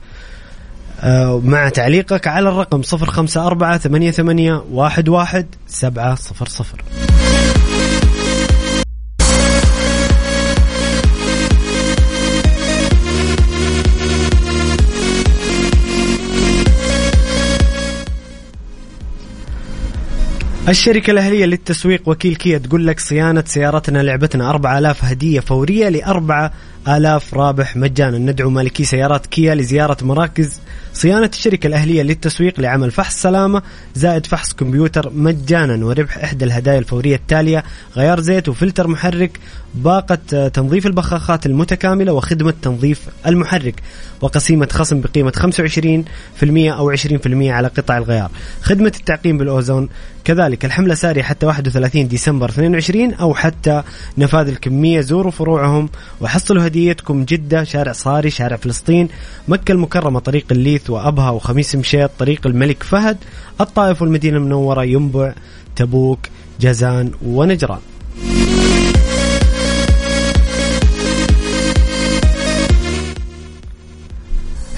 مع 1.44 1.70
تعليقك 1.70 2.28
على 2.28 2.50
الرقم 2.50 2.82
054 2.94 3.78
88 3.78 4.62
11 4.80 5.46
700 5.68 6.16
الشركة 20.70 21.12
الأهلية 21.12 21.46
للتسويق 21.46 22.10
وكيل 22.10 22.36
كيا 22.36 22.58
تقول 22.58 22.88
لك 22.88 23.00
صيانة 23.00 23.44
سيارتنا 23.48 24.04
لعبتنا 24.04 24.50
4000 24.50 25.06
هدية 25.06 25.40
فورية 25.40 25.90
لأربعة 25.90 26.54
آلاف 26.88 27.34
رابح 27.34 27.78
مجانا. 27.78 28.18
ندعو 28.18 28.50
مالكي 28.50 28.84
سيارات 28.84 29.26
كيا 29.26 29.56
لزيارة 29.56 29.98
مراكز 30.02 30.60
صيانة 30.94 31.30
الشركة 31.34 31.68
الأهلية 31.68 32.02
للتسويق 32.02 32.60
لعمل 32.60 32.92
فحص 32.92 33.22
سلامة 33.22 33.62
زائد 33.96 34.26
فحص 34.26 34.54
كمبيوتر 34.54 35.12
مجانا. 35.14 35.86
وربح 35.86 36.18
إحدى 36.18 36.46
الهدايا 36.46 36.80
الفورية 36.80 37.16
التالية 37.16 37.64
غيار 37.96 38.20
زيت 38.20 38.50
وفلتر 38.50 38.88
محرك 38.88 39.40
باقة 39.76 40.48
تنظيف 40.48 40.88
البخاخات 40.88 41.46
المتكاملة 41.46 42.14
وخدمة 42.14 42.54
تنظيف 42.62 43.02
المحرك 43.28 43.82
وقسيمة 44.22 44.68
خصم 44.72 45.02
بقيمة 45.02 45.32
25% 45.32 46.44
أو 46.78 46.96
20% 46.96 47.52
على 47.52 47.68
قطع 47.68 47.98
الغيار. 47.98 48.32
خدمة 48.62 48.92
التعقيم 49.00 49.38
بالأوزون 49.38 49.90
كذلك 50.24 50.66
الحملة 50.66 50.94
سارية 50.94 51.24
حتى 51.24 51.46
31 51.46 52.08
ديسمبر 52.08 52.50
22 52.50 53.14
أو 53.14 53.34
حتى 53.34 53.84
نفاذ 54.18 54.48
الكمية 54.48 55.02
زوروا 55.02 55.32
فروعهم 55.32 55.90
وحصلوا 56.22 56.68
هديتكم 56.68 57.26
جدة 57.26 57.64
شارع 57.64 57.92
صاري 57.92 58.30
شارع 58.30 58.56
فلسطين 58.56 59.10
مكة 59.48 59.72
المكرمة 59.72 60.20
طريق 60.20 60.46
الليث 60.52 60.90
وأبها 60.90 61.30
وخميس 61.30 61.76
مشيط 61.76 62.12
طريق 62.20 62.48
الملك 62.48 62.84
فهد 62.84 63.18
الطائف 63.62 64.02
والمدينة 64.02 64.38
المنورة 64.38 64.84
ينبع 64.84 65.34
تبوك 65.76 66.20
جازان 66.60 67.12
ونجران. 67.26 67.80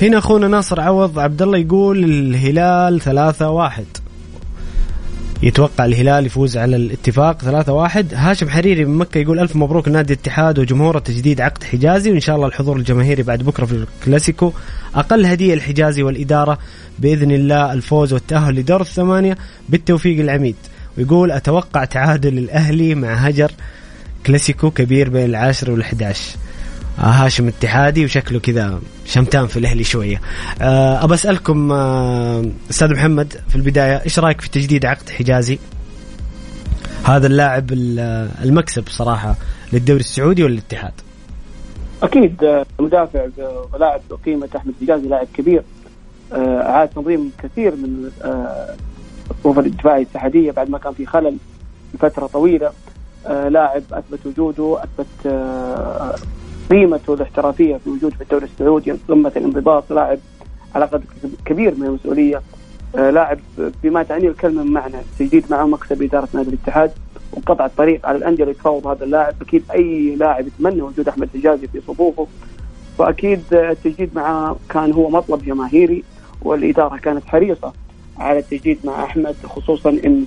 هنا 0.01 0.17
أخونا 0.17 0.47
ناصر 0.47 0.82
عوض 0.82 1.19
عبد 1.19 1.41
الله 1.41 1.58
يقول 1.58 2.03
الهلال 2.03 3.01
ثلاثة 3.01 3.49
واحد. 3.49 3.86
يتوقع 5.43 5.86
الهلال 5.86 6.25
يفوز 6.25 6.58
على 6.58 6.75
الاتفاق 6.75 7.41
3-1 7.41 8.13
هاشم 8.13 8.49
حريري 8.49 8.86
من 8.86 8.97
مكة 8.97 9.17
يقول 9.17 9.39
ألف 9.39 9.56
مبروك 9.56 9.88
نادي 9.88 10.13
الاتحاد 10.13 10.60
وجمهوره 10.60 10.99
تجديد 10.99 11.41
عقد 11.41 11.63
حجازي 11.63 12.12
وإن 12.12 12.19
شاء 12.19 12.36
الله 12.36 12.47
الحضور 12.47 12.77
الجماهيري 12.77 13.23
بعد 13.23 13.43
بكرة 13.43 13.65
في 13.65 13.86
الكلاسيكو. 14.01 14.53
أقل 14.95 15.25
هدية 15.25 15.53
الحجازي 15.53 16.03
والإدارة 16.03 16.58
بإذن 16.99 17.32
الله 17.32 17.73
الفوز 17.73 18.13
والتأهل 18.13 18.56
لدور 18.56 18.82
الثمانية 18.82 19.38
بالتوفيق 19.69 20.19
العميد. 20.19 20.56
ويقول 20.97 21.32
أتوقع 21.32 21.86
تعادل 21.86 22.38
الأهلي 22.38 22.95
مع 22.95 23.13
هجر 23.13 23.51
كلاسيكو 24.25 24.71
كبير 24.71 25.10
بين 25.10 25.25
العاشر 25.25 25.71
والأحد 25.71 26.03
عشر 26.03 26.36
هاشم 26.97 27.47
اتحادي 27.47 28.06
وشكله 28.06 28.39
كذا 28.39 28.79
شمتان 29.06 29.47
في 29.47 29.60
الأهلي 29.60 29.84
شوية. 29.84 30.21
أه 30.62 31.03
أبى 31.03 31.13
أسألكم 31.13 31.71
أه 31.71 32.45
أستاذ 32.69 32.93
محمد 32.93 33.34
في 33.49 33.56
البداية 33.56 34.01
إيش 34.06 34.19
رأيك 34.19 34.41
في 34.41 34.49
تجديد 34.49 34.86
عقد 34.86 35.10
حجازي؟ 35.10 35.60
هذا 37.03 37.27
اللاعب 37.27 37.71
المكسب 38.43 38.84
صراحة 38.88 39.36
للدوري 39.73 39.99
السعودي 39.99 40.43
والاتحاد. 40.43 40.93
أكيد 42.03 42.63
مدافع 42.79 43.27
ولاعب 43.73 44.01
قيمه 44.25 44.49
أحمد 44.56 44.73
حجازي 44.82 45.08
لاعب 45.08 45.27
كبير 45.34 45.63
أعاد 46.34 46.88
تنظيم 46.88 47.32
كثير 47.43 47.75
من 47.75 48.10
الصفوف 49.32 49.60
الدفاعية 49.60 50.03
الاتحادية 50.03 50.51
بعد 50.51 50.69
ما 50.69 50.77
كان 50.77 50.93
في 50.93 51.06
خلل 51.06 51.38
لفترة 51.93 52.27
طويلة 52.27 52.71
لاعب 53.25 53.84
أثبت 53.91 54.25
وجوده 54.25 54.84
أثبت 54.84 55.27
قيمته 56.69 57.13
الاحترافية 57.13 57.76
في 57.76 57.89
وجوده 57.89 58.15
في 58.15 58.21
الدوري 58.21 58.45
السعودي 58.45 58.91
قمة 59.10 59.32
الانضباط 59.36 59.93
لاعب 59.93 60.19
على 60.76 60.86
قدر 60.86 61.04
كبير 61.45 61.76
من 61.76 61.86
المسؤولية 61.86 62.41
آه، 62.95 63.10
لاعب 63.10 63.39
بما 63.84 64.04
تعنيه 64.04 64.30
الكلمة 64.30 64.63
من 64.63 64.71
معنى 64.71 64.97
تجديد 65.19 65.45
معه 65.49 65.65
مكسب 65.65 66.02
إدارة 66.04 66.28
نادي 66.34 66.49
الاتحاد 66.49 66.91
وقطع 67.34 67.65
الطريق 67.65 68.06
على 68.08 68.17
الأندية 68.17 68.43
اللي 68.43 68.54
تفاوض 68.56 68.88
هذا 68.88 69.04
اللاعب. 69.06 69.34
أكيد 69.41 69.63
أي 69.73 70.15
لاعب 70.15 70.47
يتمنى 70.47 70.82
وجود 70.82 71.08
أحمد 71.08 71.30
حجازي 71.34 71.67
في 71.67 71.82
صفوفه 71.88 72.28
وأكيد 72.97 73.41
التجديد 73.54 74.10
معه 74.15 74.56
كان 74.69 74.91
هو 74.91 75.10
مطلب 75.10 75.45
جماهيري 75.45 76.04
والإدارة 76.41 76.97
كانت 76.97 77.26
حريصة 77.26 77.73
على 78.17 78.39
التجديد 78.39 78.80
مع 78.84 79.04
أحمد 79.04 79.36
خصوصا 79.43 79.89
إن 79.89 80.26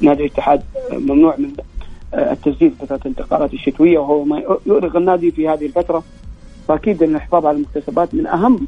نادي 0.00 0.24
الاتحاد 0.26 0.62
ممنوع 0.92 1.36
من 1.38 1.52
التسجيل 2.14 2.70
فترة 2.70 2.96
الانتقالات 2.96 3.54
الشتوية 3.54 3.98
وهو 3.98 4.24
ما 4.24 4.42
يؤرق 4.66 4.96
النادي 4.96 5.30
في 5.30 5.48
هذه 5.48 5.66
الفترة. 5.66 6.02
فأكيد 6.68 7.02
إن 7.02 7.14
الحفاظ 7.14 7.46
على 7.46 7.56
المكتسبات 7.56 8.14
من 8.14 8.26
أهم 8.26 8.66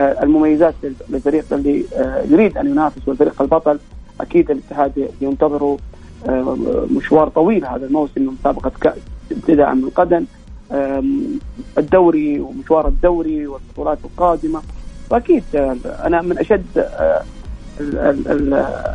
آه، 0.00 0.22
المميزات 0.22 0.74
للفريق 1.08 1.52
اللي 1.52 1.84
آه، 1.96 2.22
يريد 2.30 2.58
أن 2.58 2.66
ينافس 2.66 3.08
والفريق 3.08 3.42
البطل. 3.42 3.78
أكيد 4.20 4.50
الاتحاد 4.50 5.08
ينتظره 5.20 5.78
آه، 6.28 6.56
مشوار 6.96 7.28
طويل 7.28 7.64
هذا 7.64 7.86
الموسم 7.86 8.22
من 8.22 8.26
مسابقة 8.40 8.72
كاس 8.80 8.98
ابتداء 9.32 9.74
من 9.74 9.90
غدا 9.98 10.24
الدوري 11.78 12.40
ومشوار 12.40 12.88
الدوري 12.88 13.46
والبطولات 13.46 13.98
القادمة. 14.04 14.62
واكيد 15.10 15.44
أنا 15.86 16.22
من 16.22 16.38
أشد 16.38 16.86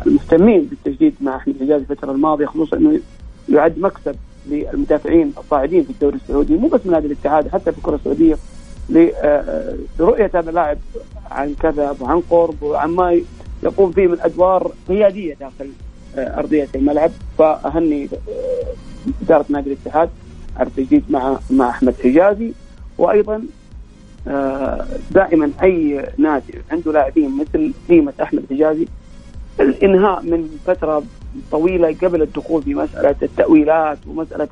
المهتمين 0.06 0.64
بالتجديد 0.64 1.14
مع 1.20 1.36
أحمد 1.36 1.54
حجاز 1.60 1.80
الفترة 1.80 2.12
الماضية 2.12 2.46
خصوصا 2.46 2.76
إنه 2.76 3.00
يعد 3.48 3.78
مكسب 3.78 4.16
للمدافعين 4.46 5.32
الصاعدين 5.38 5.82
في 5.84 5.90
الدوري 5.90 6.16
السعودي 6.16 6.56
مو 6.56 6.68
بس 6.68 6.80
من 6.84 6.92
نادي 6.92 7.06
الاتحاد 7.06 7.48
حتى 7.48 7.72
في 7.72 7.78
الكرة 7.78 7.94
السعودية 7.94 8.36
لرؤيه 8.88 10.30
هذا 10.34 10.50
اللاعب 10.50 10.78
عن 11.30 11.54
كذب 11.54 11.96
وعن 12.00 12.20
قرب 12.30 12.62
وعن 12.62 12.90
ما 12.90 13.20
يقوم 13.62 13.92
فيه 13.92 14.06
من 14.06 14.20
أدوار 14.20 14.72
قيادية 14.88 15.34
داخل 15.34 15.70
آه، 16.16 16.38
أرضية 16.38 16.68
الملعب. 16.74 17.10
فأهني 17.38 18.04
آه، 18.04 19.18
إدارة 19.22 19.44
نادي 19.48 19.72
الاتحاد 19.72 20.08
على 20.56 20.68
التجديد 20.68 21.04
مع 21.10 21.38
مع 21.50 21.70
أحمد 21.70 21.94
حجازي. 22.04 22.52
وأيضا 22.98 23.42
آه، 24.28 24.86
دائما 25.10 25.50
أي 25.62 26.06
نادي 26.18 26.54
عنده 26.70 26.92
لاعبين 26.92 27.38
مثل 27.38 27.72
قيمة 27.88 28.12
أحمد 28.22 28.44
حجازي 28.50 28.86
الإنهاء 29.60 30.22
من 30.22 30.58
فترة 30.66 31.02
طويلة 31.50 31.96
قبل 32.02 32.22
الدخول 32.22 32.62
في 32.62 32.74
مسألة 32.74 33.14
التأويلات 33.22 33.98
ومسألة 34.06 34.48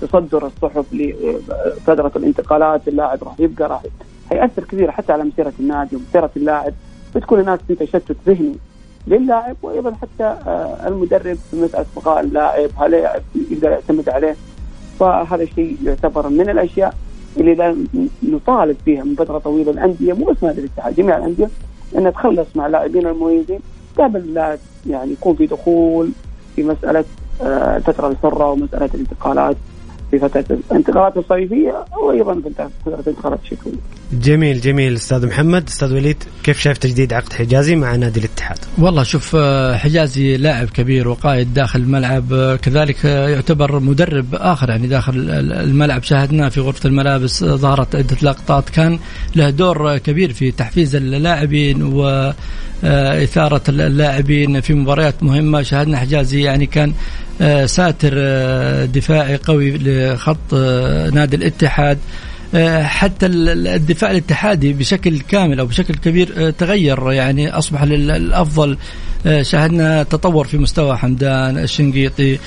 تصدر 0.00 0.46
الصحف 0.46 0.84
لفتره 0.92 2.12
الانتقالات 2.16 2.88
اللاعب 2.88 3.18
راح 3.24 3.40
يبقى 3.40 3.68
راح 3.68 3.82
حيأثر 4.30 4.64
كثير 4.64 4.90
حتى 4.90 5.12
على 5.12 5.24
مسيرة 5.24 5.52
النادي 5.60 5.96
ومسيرة 5.96 6.30
اللاعب. 6.36 6.72
بتكون 7.14 7.40
الناس 7.40 7.58
في 7.68 7.74
تشتت 7.74 8.16
ذهني 8.26 8.54
للاعب 9.06 9.56
وأيضا 9.62 9.90
حتى 9.94 10.24
آه، 10.24 10.88
المدرب 10.88 11.38
في 11.50 11.56
مسألة 11.62 11.86
بقاء 11.96 12.20
اللاعب 12.20 12.70
هل 12.76 12.94
يقدر 13.50 13.70
يعتمد 13.70 14.08
عليه. 14.08 14.36
فهذا 15.00 15.42
الشيء 15.42 15.76
يعتبر 15.84 16.28
من 16.28 16.50
الأشياء 16.50 16.94
اللي 17.36 17.54
لا 17.54 17.76
نطالب 18.22 18.76
فيها 18.84 19.04
من 19.04 19.14
فترة 19.14 19.38
طويلة 19.38 19.70
الأندية 19.70 20.12
مو 20.12 20.24
بس 20.24 20.42
نادي 20.42 20.60
الاتحاد 20.60 20.94
جميع 20.94 21.16
الأندية 21.18 21.48
انها 21.96 22.10
تخلص 22.10 22.46
مع 22.54 22.66
اللاعبين 22.66 23.06
المميزين. 23.06 23.60
قبل 23.98 24.34
لا 24.34 24.58
يعني 24.90 25.12
يكون 25.12 25.34
في 25.34 25.46
دخول 25.46 26.10
في 26.56 26.62
مسألة 26.62 27.04
الفترة 27.42 28.08
الحرة 28.08 28.50
ومسألة 28.50 28.90
الانتقالات. 28.94 29.56
في 30.10 30.18
فترة 30.18 30.44
الانتقالات 30.70 31.16
الصيفية 31.16 31.84
وأيضا 32.02 32.34
في 32.34 32.50
فترة 32.50 32.70
الانتقالات 32.86 33.38
الشتوية. 33.44 33.74
جميل 34.12 34.60
جميل. 34.60 34.94
أستاذ 34.94 35.26
محمد 35.26 35.66
أستاذ 35.68 35.94
وليد 35.94 36.24
كيف 36.42 36.58
شايف 36.58 36.78
تجديد 36.78 37.12
عقد 37.12 37.32
حجازي 37.32 37.76
مع 37.76 37.96
نادي 37.96 38.20
الاتحاد؟ 38.20 38.58
والله 38.78 39.02
شوف 39.02 39.36
آه، 39.36 39.76
حجازي 39.76 40.36
لاعب 40.36 40.68
كبير 40.68 41.08
وقائد 41.08 41.54
داخل 41.54 41.80
الملعب 41.80 42.32
آه، 42.32 42.56
كذلك 42.56 43.06
آه، 43.06 43.28
يعتبر 43.28 43.80
مدرب 43.80 44.34
آخر 44.34 44.70
يعني 44.70 44.86
داخل 44.86 45.30
الملعب. 45.40 46.02
شاهدناه 46.02 46.48
في 46.48 46.60
غرفة 46.60 46.88
الملابس 46.88 47.44
ظهرت 47.44 47.96
عدة 47.96 48.16
لقطات. 48.22 48.70
كان 48.70 48.98
له 49.36 49.50
دور 49.50 49.98
كبير 49.98 50.32
في 50.32 50.50
تحفيز 50.50 50.96
اللاعبين 50.96 51.82
و 51.82 52.32
إثارة 52.84 53.62
اللاعبين 53.68 54.60
في 54.60 54.74
مباريات 54.74 55.22
مهمة. 55.22 55.62
شاهدنا 55.62 55.96
حجازي 55.98 56.42
يعني 56.42 56.66
كان 56.66 56.92
ساتر 57.66 58.14
دفاعي 58.84 59.36
قوي 59.36 59.78
لخط 59.78 60.54
نادي 61.12 61.36
الاتحاد. 61.36 61.98
آه، 62.54 62.82
حتى 62.82 63.26
الدفاع 63.26 64.10
الاتحادي 64.10 64.72
بشكل 64.72 65.20
كامل 65.20 65.60
أو 65.60 65.66
بشكل 65.66 65.94
كبير 65.94 66.34
آه، 66.36 66.50
تغير. 66.50 67.12
يعني 67.12 67.50
أصبح 67.50 67.82
للافضل 67.82 68.78
آه، 69.26 69.42
شاهدنا 69.42 70.02
تطور 70.02 70.46
في 70.46 70.58
مستوى 70.58 70.96
حمدان 70.96 71.58
الشنقيطي. 71.58 72.38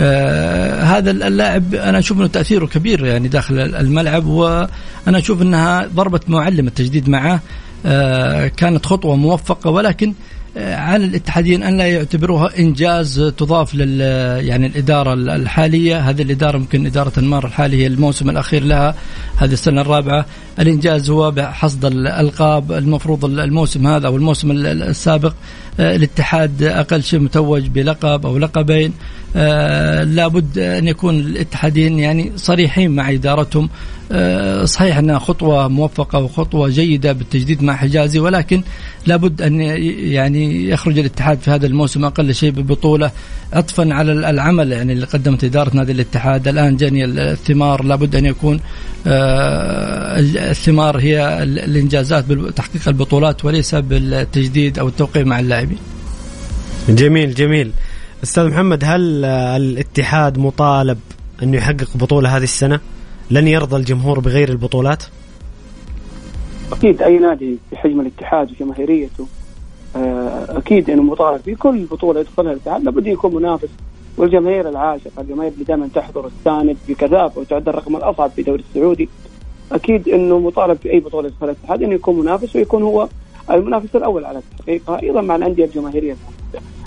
آه 0.00 0.82
هذا 0.82 1.10
اللاعب 1.10 1.74
أنا 1.74 1.98
أشوف 1.98 2.18
إنه 2.18 2.26
تأثيره 2.26 2.66
كبير 2.66 3.04
يعني 3.06 3.28
داخل 3.28 3.58
الملعب 3.58 4.26
وأنا 4.26 4.68
أشوف 5.06 5.42
إنها 5.42 5.86
ضربة 5.94 6.20
معلم 6.28 6.66
التجديد 6.66 7.08
معه. 7.08 7.40
آه 7.86 8.46
كانت 8.46 8.86
خطوة 8.86 9.16
موفقة 9.16 9.70
ولكن 9.70 10.14
على 10.56 11.04
الاتحاديين 11.04 11.62
أن 11.62 11.76
لا 11.76 11.86
يعتبروها 11.86 12.58
إنجاز 12.58 13.20
تضاف 13.36 13.74
لل 13.74 14.00
يعني 14.46 14.66
الإدارة 14.66 15.14
الحالية. 15.14 15.98
هذه 15.98 16.22
الإدارة 16.22 16.58
ممكن 16.58 16.86
إدارة 16.86 17.12
انمار 17.18 17.46
الحاليه 17.46 17.86
الموسم 17.86 18.30
الأخير 18.30 18.64
لها 18.64 18.94
هذه 19.36 19.52
السنة 19.52 19.80
الرابعة. 19.80 20.26
الإنجاز 20.58 21.10
هو 21.10 21.30
بحصد 21.30 21.84
الألقاب. 21.84 22.72
المفروض 22.72 23.24
الموسم 23.24 23.86
هذا 23.86 24.06
أو 24.06 24.16
الموسم 24.16 24.50
السابق 24.50 25.32
آه، 25.32 25.34
الاتحاد 25.80 26.62
أقل 26.62 27.02
شيء 27.02 27.20
متوج 27.20 27.66
بلقب 27.66 28.26
أو 28.26 28.38
لقبين. 28.38 28.92
آه، 29.36 30.04
لابد 30.04 30.58
أن 30.58 30.88
يكون 30.88 31.14
الاتحادين 31.14 31.98
يعني 31.98 32.32
صريحين 32.36 32.90
مع 32.90 33.10
إدارتهم. 33.10 33.68
آه، 34.12 34.64
صحيح 34.64 34.98
أنها 34.98 35.18
خطوة 35.18 35.68
موفقة 35.68 36.18
وخطوة 36.18 36.68
جيدة 36.68 37.12
بالتجديد 37.12 37.62
مع 37.62 37.76
حجازي 37.76 38.18
ولكن 38.18 38.62
لابد 39.06 39.42
أن 39.42 39.60
يعني 39.60 40.68
يخرج 40.68 40.98
الاتحاد 40.98 41.40
في 41.40 41.50
هذا 41.50 41.66
الموسم 41.66 42.04
أقل 42.04 42.34
شيء 42.34 42.50
ببطولة. 42.50 43.10
عطفا 43.52 43.94
على 43.94 44.12
العمل 44.12 44.72
يعني 44.72 44.92
اللي 44.92 45.06
قدمت 45.06 45.44
إدارة 45.44 45.76
نادي 45.76 45.92
الاتحاد. 45.92 46.48
الآن 46.48 46.76
جني 46.76 47.04
الثمار. 47.04 47.84
لابد 47.84 48.16
أن 48.16 48.26
يكون 48.26 48.60
الثمار 49.06 50.98
هي 50.98 51.42
الإنجازات 51.42 52.24
بتحقيق 52.24 52.88
البطولات 52.88 53.44
وليس 53.44 53.74
بالتجديد 53.74 54.78
أو 54.78 54.88
التوقيع 54.88 55.24
مع 55.24 55.40
اللاعبين. 55.68 56.96
جميل 56.96 57.34
جميل. 57.34 57.72
أستاذ 58.22 58.48
محمد 58.48 58.84
هل 58.84 59.24
الاتحاد 59.24 60.38
مطالب 60.38 60.98
انه 61.42 61.56
يحقق 61.56 61.96
بطولة 61.96 62.36
هذه 62.36 62.42
السنة؟ 62.42 62.80
لن 63.30 63.48
يرضى 63.48 63.76
الجمهور 63.76 64.20
بغير 64.20 64.48
البطولات؟ 64.48 65.02
أكيد 66.72 67.02
أي 67.02 67.18
نادي 67.18 67.58
بحجم 67.72 68.00
الاتحاد 68.00 68.50
وجماهيريته 68.50 69.26
آه، 69.96 70.58
أكيد 70.58 70.90
إنه 70.90 71.02
مطالب 71.02 71.40
في 71.40 71.54
كل 71.54 71.84
بطولة 71.84 72.20
يدخلها 72.20 72.52
الاتحاد 72.52 72.84
لابد 72.84 73.06
يكون 73.06 73.34
منافس 73.34 73.68
والجماهير 74.16 74.68
العاشقة 74.68 75.20
الجماهير 75.20 75.52
اللي 75.52 75.64
دائما 75.64 75.88
تحضر 75.94 76.26
الساند 76.26 76.76
بكثافه 76.88 77.40
وتعد 77.40 77.68
الرقم 77.68 77.96
الأصعب 77.96 78.30
في 78.30 78.40
الدوري 78.40 78.64
السعودي 78.70 79.08
أكيد 79.72 80.08
إنه 80.08 80.38
مطالب 80.38 80.78
في 80.82 80.90
أي 80.90 81.00
بطولة 81.00 81.28
يدخلها 81.28 81.52
الاتحاد 81.52 81.82
إنه 81.82 81.94
يكون 81.94 82.20
منافس 82.20 82.56
ويكون 82.56 82.82
هو 82.82 83.08
المنافس 83.50 83.96
الأول 83.96 84.24
على 84.24 84.38
التحقيق. 84.38 84.90
أيضا 84.90 85.20
مع 85.20 85.36
الأندية 85.36 85.64
الجماهيرية. 85.64 86.16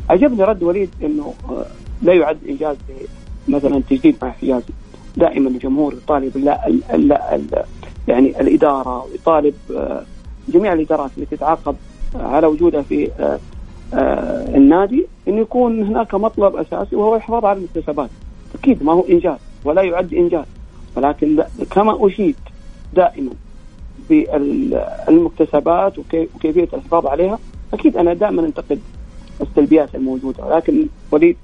عجبني 0.09 0.43
رد 0.43 0.63
وليد 0.63 0.89
إنه 1.03 1.33
آه، 1.49 1.65
لا 2.01 2.13
يعد 2.13 2.37
إنجاز 2.49 2.77
مثلا 3.47 3.81
تجديد 3.89 4.15
مع 4.21 4.31
حجازي 4.31 4.73
دائما 5.17 5.49
الجمهور 5.49 5.93
يطالب 5.93 6.37
لا 6.37 6.79
لا 6.93 7.65
يعني 8.07 8.41
الإدارة 8.41 9.05
ويطالب 9.05 9.53
آه، 9.75 10.03
جميع 10.49 10.73
الإدارات 10.73 11.11
التي 11.17 11.35
تتعاقب 11.35 11.75
على 12.15 12.47
وجودها 12.47 12.81
في 12.81 13.11
آه، 13.19 13.39
النادي 14.55 15.07
انه 15.27 15.41
يكون 15.41 15.83
هناك 15.83 16.15
مطلب 16.15 16.55
أساسي 16.55 16.95
وهو 16.95 17.15
الحفاظ 17.15 17.45
على 17.45 17.57
المكتسبات 17.57 18.09
أكيد 18.55 18.83
ما 18.83 18.93
هو 18.93 19.05
إنجاز 19.09 19.37
ولا 19.65 19.81
يعد 19.81 20.13
إنجاز 20.13 20.45
ولكن 20.95 21.43
كما 21.71 22.07
أشيد 22.07 22.35
دائما 22.93 23.31
بالمكتسبات 24.11 25.99
وكيفية 25.99 26.67
الحفاظ 26.73 27.07
عليها 27.07 27.39
أكيد 27.73 27.97
أنا 27.97 28.13
دائما 28.13 28.45
أنتقد 28.45 28.79
السلبيات 29.41 29.95
الموجودة 29.95 30.45
ولكن 30.45 30.87
وليد 31.11 31.37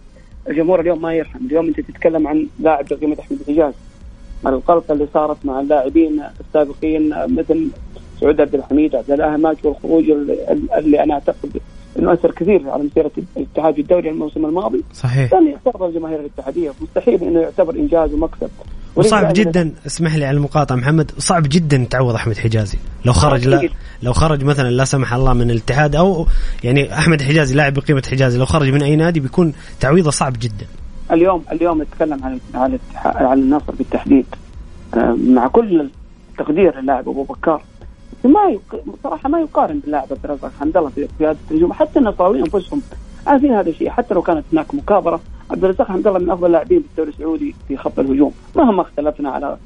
الجمهور 0.49 0.80
اليوم 0.80 1.01
ما 1.01 1.13
يرحم. 1.13 1.45
اليوم 1.45 1.67
أنت 1.67 1.80
تتكلم 1.80 2.27
عن 2.27 2.47
لاعب 2.60 2.86
بقيمه 2.91 3.17
أحمد 3.19 3.39
الحجاز. 3.39 3.73
القلقه 4.47 4.93
اللي 4.93 5.08
صارت 5.13 5.38
مع 5.45 5.60
اللاعبين 5.60 6.23
السابقين 6.39 7.10
مثل 7.10 7.67
سعود 8.21 8.41
عبد 8.41 8.56
الحميد 8.56 8.95
عبد 8.95 9.12
الله 9.12 9.38
ماجد 9.38 9.65
والخروج 9.65 10.10
اللي 10.77 11.03
أنا 11.03 11.13
أعتقد 11.13 11.62
إنه 11.99 12.13
أثر 12.13 12.32
كثير 12.32 12.69
على 12.69 12.84
مسيرة 12.84 13.12
الاتحاد 13.38 13.73
في 13.73 13.82
الدوري 13.82 14.10
الموسم 14.10 14.45
الماضي. 14.45 14.84
صحيح. 14.93 15.32
كان 15.32 15.47
يعتبر 15.47 15.88
الجماهير 15.88 16.19
الاتحادية. 16.19 16.71
مستحيل 16.82 17.23
إنه 17.23 17.39
يعتبر 17.39 17.75
إنجاز 17.75 18.13
ومكسب. 18.13 18.49
وصعب 18.98 19.34
جدا. 19.34 19.72
اسمح 19.88 20.16
لي 20.16 20.26
على 20.26 20.38
المقاطعة 20.38 20.76
محمد 20.76 21.12
صعب 21.18 21.44
جدا 21.50 21.88
تعوض 21.90 22.16
أحمد 22.16 22.38
حجازي. 22.38 22.78
لو 23.06 23.14
خرج 23.14 23.48
لا 23.48 23.70
لو 24.04 24.14
خرج 24.14 24.44
مثلا 24.44 24.70
لا 24.70 24.86
سمح 24.86 25.14
الله 25.14 25.34
من 25.34 25.52
الاتحاد 25.52 25.96
أو 25.96 26.28
يعني 26.64 26.94
أحمد 26.94 27.22
حجازي 27.22 27.56
لاعب 27.56 27.74
بقيمة 27.74 28.04
حجازي 28.12 28.40
لو 28.40 28.46
خرج 28.46 28.70
من 28.70 28.84
أي 28.84 28.96
نادي 28.96 29.20
بيكون 29.20 29.54
تعويضه 29.80 30.12
صعب 30.12 30.34
جدا. 30.40 30.66
اليوم 31.12 31.44
اليوم 31.52 31.82
نتكلم 31.82 32.24
عن 32.24 32.40
عن 32.56 32.80
عن 33.06 33.40
النصر 33.40 33.72
بالتحديد. 33.78 34.26
آه، 34.94 35.18
مع 35.28 35.48
كل 35.48 35.90
تقدير 36.38 36.80
للاعب 36.80 37.10
أبو 37.10 37.24
بكر 37.24 37.62
ما 38.24 38.58
صراحة 39.04 39.30
ما 39.30 39.40
يقارن 39.40 39.80
باللاعب 39.80 40.08
عبد 40.12 40.26
الرزاق 40.26 40.52
حمد 40.60 40.78
الله 40.78 40.90
في 40.90 41.08
قياده 41.20 41.38
الهجوم 41.52 41.74
حتى 41.74 42.00
النصراويين 42.00 42.44
أنفسهم 42.44 42.82
عارفين 43.28 43.54
هذا 43.54 43.70
الشيء. 43.70 43.90
حتى 43.90 44.14
لو 44.14 44.22
كانت 44.22 44.44
هناك 44.54 44.76
مكابرة 44.76 45.20
عبد 45.52 45.64
الرزاق 45.64 45.88
حمد 45.88 46.08
الله 46.08 46.20
من 46.20 46.30
أفضل 46.30 46.46
اللاعبين 46.48 46.80
في 46.80 46.86
الدوري 46.92 47.10
السعودي 47.10 47.56
في 47.68 47.78
خط 47.78 48.00
الهجوم. 48.00 48.34
مهما 48.56 48.82
اختلفنا 48.82 49.30
على 49.30 49.58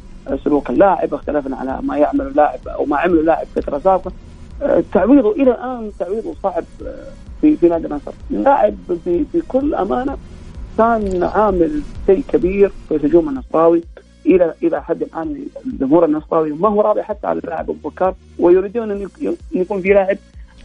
سلوك 0.43 0.69
اللاعب 0.69 1.13
اختلفنا 1.13 1.55
على 1.57 1.79
ما 1.83 1.97
يعمل 1.97 2.21
اللاعب 2.27 2.59
أو 2.67 2.85
ما 2.85 2.97
عمله 2.97 3.19
اللاعب 3.19 3.47
فترة 3.55 3.79
سابقة 3.79 4.11
آه، 4.61 4.83
تعويضه 4.93 5.31
إلى 5.31 5.51
الآن 5.51 5.91
تعويضه 5.99 6.33
صعب 6.43 6.63
آه، 6.85 6.95
في 7.41 7.55
في 7.57 7.69
نادي 7.69 7.87
النصر 7.87 8.11
اللاعب 8.31 8.75
بكل 9.33 9.75
أمانة 9.75 10.17
كان 10.77 11.23
عامل 11.23 11.81
شيء 12.07 12.23
كبير 12.27 12.71
في 12.89 12.95
الهجوم 12.95 13.29
النصراوي 13.29 13.83
إلى 14.25 14.53
إلى 14.63 14.83
حد 14.83 15.01
الآن 15.01 15.45
الجمهور 15.65 16.05
النصراوي 16.05 16.51
ما 16.51 16.69
هو 16.69 16.81
راضي 16.81 17.03
حتى 17.03 17.27
على 17.27 17.39
اللاعب 17.39 17.69
أبو 17.69 17.89
بكر 17.89 18.13
ويريدون 18.39 18.91
أن 18.91 19.07
يكون 19.51 19.81
في 19.81 19.89
لاعب 19.89 20.17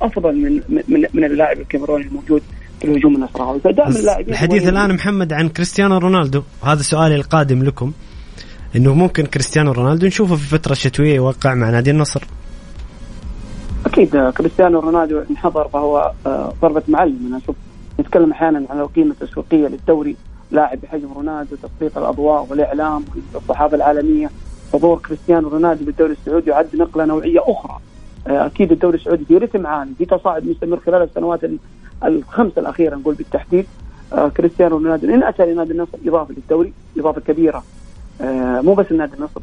أفضل 0.03 0.37
من 0.37 0.63
من 0.89 1.07
من 1.15 1.25
اللاعب 1.25 1.61
الكاميروني 1.61 2.05
الموجود 2.05 2.43
الهجوم 2.85 3.17
النصراوي 3.17 3.61
فدائما 3.61 3.99
اللاعبين 3.99 4.29
الحديث 4.29 4.69
الآن 4.69 4.95
محمد 4.95 5.33
عن 5.33 5.49
كريستيانو 5.49 5.99
رونالدو. 5.99 6.43
وهذا 6.63 6.83
سؤالي 6.83 7.15
القادم 7.15 7.63
لكم. 7.63 7.93
إنه 8.77 8.95
ممكن 8.95 9.27
كريستيانو 9.27 9.73
رونالدو 9.73 10.07
نشوفه 10.07 10.37
في 10.37 10.43
الفترة 10.43 10.73
الشتويه 10.73 11.15
يوقع 11.15 11.55
مع 11.55 11.71
نادي 11.71 11.91
النصر؟ 11.91 12.25
أكيد 13.87 14.17
كريستيانو 14.17 14.81
رونالدو 14.81 15.23
انحضر 15.31 15.69
فهو 15.69 16.13
آه، 16.27 16.53
ضربة 16.63 16.83
معلم. 16.89 17.27
أنا 17.27 17.37
أشوف 17.37 17.57
نتكلم 18.01 18.31
أحيانا 18.31 18.67
عن 18.71 18.81
القيمة 18.81 19.15
التسويقية 19.21 19.69
للدوري. 19.69 20.17
لاعب 20.51 20.79
بحجم 20.81 21.13
رونالدو 21.13 21.57
تسليط 21.57 21.99
الأضواء 21.99 22.47
والإعلام 22.51 23.05
والصحافه 23.35 23.77
العالمية. 23.77 24.31
حضور 24.73 24.99
كريستيانو 24.99 25.49
رونالدو 25.49 25.85
بالدوري 25.85 26.13
السعودي 26.13 26.51
يعد 26.51 26.77
نقلة 26.77 27.05
نوعية 27.05 27.41
أخرى. 27.41 27.73
آه، 27.73 27.81
أكيد 28.27 28.73
الدوري 28.73 28.97
السعودي 28.97 29.25
في 29.25 29.37
رتم 29.37 29.67
عالي 29.67 29.91
في 29.99 30.05
تصاعد 30.05 30.47
مستمر 30.47 30.81
خلال 30.81 31.03
السنوات 31.03 31.41
الخمسه 32.05 32.61
الأخيرة 32.61 32.97
نقول 32.97 33.15
بالتحديد. 33.15 33.67
آه، 34.13 34.29
كريستيانو 34.29 34.77
رونالدو 34.77 35.15
إن 35.15 35.23
أتى 35.23 35.53
لنادي 35.53 35.73
النصر 35.73 35.99
إضافة 36.07 36.35
للدوري 36.35 36.73
إضافة 36.99 37.21
كبيرة. 37.21 37.63
آه، 38.21 38.61
مو 38.61 38.75
بس 38.75 38.87
النادي 38.91 39.13
النصر 39.15 39.41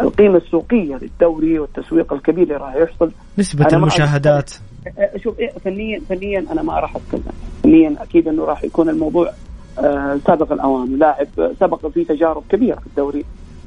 القيمة 0.00 0.36
السوقية 0.36 0.96
للدوري 0.96 1.58
والتسويق 1.58 2.12
الكبير 2.12 2.42
اللي 2.42 2.56
راح 2.56 2.74
يحصل. 2.74 3.10
نسبة 3.38 3.66
المشاهدات. 3.72 4.50
شوف 5.16 5.38
إيه 5.38 5.50
فنيا 5.64 6.00
فنيا 6.08 6.44
أنا 6.52 6.62
ما 6.62 6.80
راح 6.80 6.96
أتكلم. 6.96 7.32
فنيا 7.62 7.96
أكيد 8.00 8.28
إنه 8.28 8.44
راح 8.44 8.64
يكون 8.64 8.88
الموضوع 8.88 9.30
آه 9.78 10.18
سابق 10.26 10.52
الأوان 10.52 10.98
لاعب 10.98 11.26
سبق 11.60 11.86
في 11.86 12.04
تجارب 12.04 12.42
كبيرة 12.48 12.76
في 12.76 12.86
الدوري. 12.86 13.24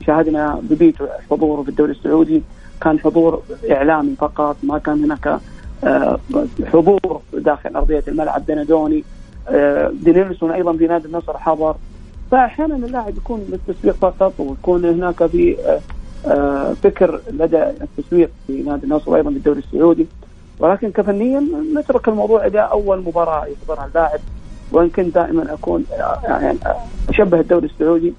شاهدنا 0.08 0.60
ببيته 0.64 1.08
حضوره 1.32 1.64
في 1.64 1.70
الدوري 1.70 1.92
السعودي. 1.92 2.42
كان 2.82 3.00
حضور 3.00 3.42
إعلامي 3.72 4.16
فقط 4.16 4.58
ما 4.64 4.78
كان 4.78 5.04
هناك 5.04 5.40
آه 5.84 6.20
حضور 6.66 7.22
داخل 7.34 7.76
أرضية 7.76 8.04
الملعب. 8.08 8.46
بندوني 8.46 9.04
آه 9.50 9.92
دينيلسون 10.04 10.52
أيضا 10.52 10.74
في 10.74 10.88
نادي 10.88 11.06
النصر 11.06 11.38
حضر. 11.38 11.76
فاحيانا 12.32 12.76
اللاعب 12.76 13.18
يكون 13.18 13.46
للتسويق 13.50 13.96
فقط 13.96 14.34
ويكون 14.40 14.86
هناك 14.86 15.26
في 15.26 15.58
آه، 16.28 16.74
فكر 16.74 17.22
لدى 17.32 17.64
التسويق 17.64 18.30
في 18.48 18.54
نادي 18.62 18.86
النصر 18.86 19.12
وأيضا 19.12 19.30
في 19.30 19.38
الدوري 19.38 19.60
السعودي. 19.60 20.08
ولكن 20.60 20.92
كفنيا 20.92 21.44
نترك 21.76 22.08
الموضوع 22.08 22.46
إلى 22.46 22.60
أول 22.60 23.02
مباراة 23.02 23.46
يحضرها 23.46 23.86
اللاعب. 23.86 24.20
وإن 24.72 24.90
كنت 24.90 25.16
دائما 25.16 25.54
أكون 25.54 25.86
يعني 26.24 26.58
أشبه 27.10 27.40
الدوري 27.40 27.66
السعودي. 27.66 28.14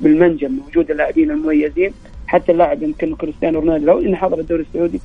بالمنجم 0.00 0.52
من 0.52 0.60
وجود 0.68 0.90
اللاعبين 0.90 1.30
المميزين. 1.30 1.92
حتى 2.26 2.52
اللاعب 2.52 2.82
يمكن 2.82 3.14
كريستيانو 3.14 3.60
رونالدو 3.60 3.86
لو 3.86 3.98
إنه 3.98 4.16
حضر 4.16 4.38
الدوري 4.38 4.62
السعودي 4.62 5.00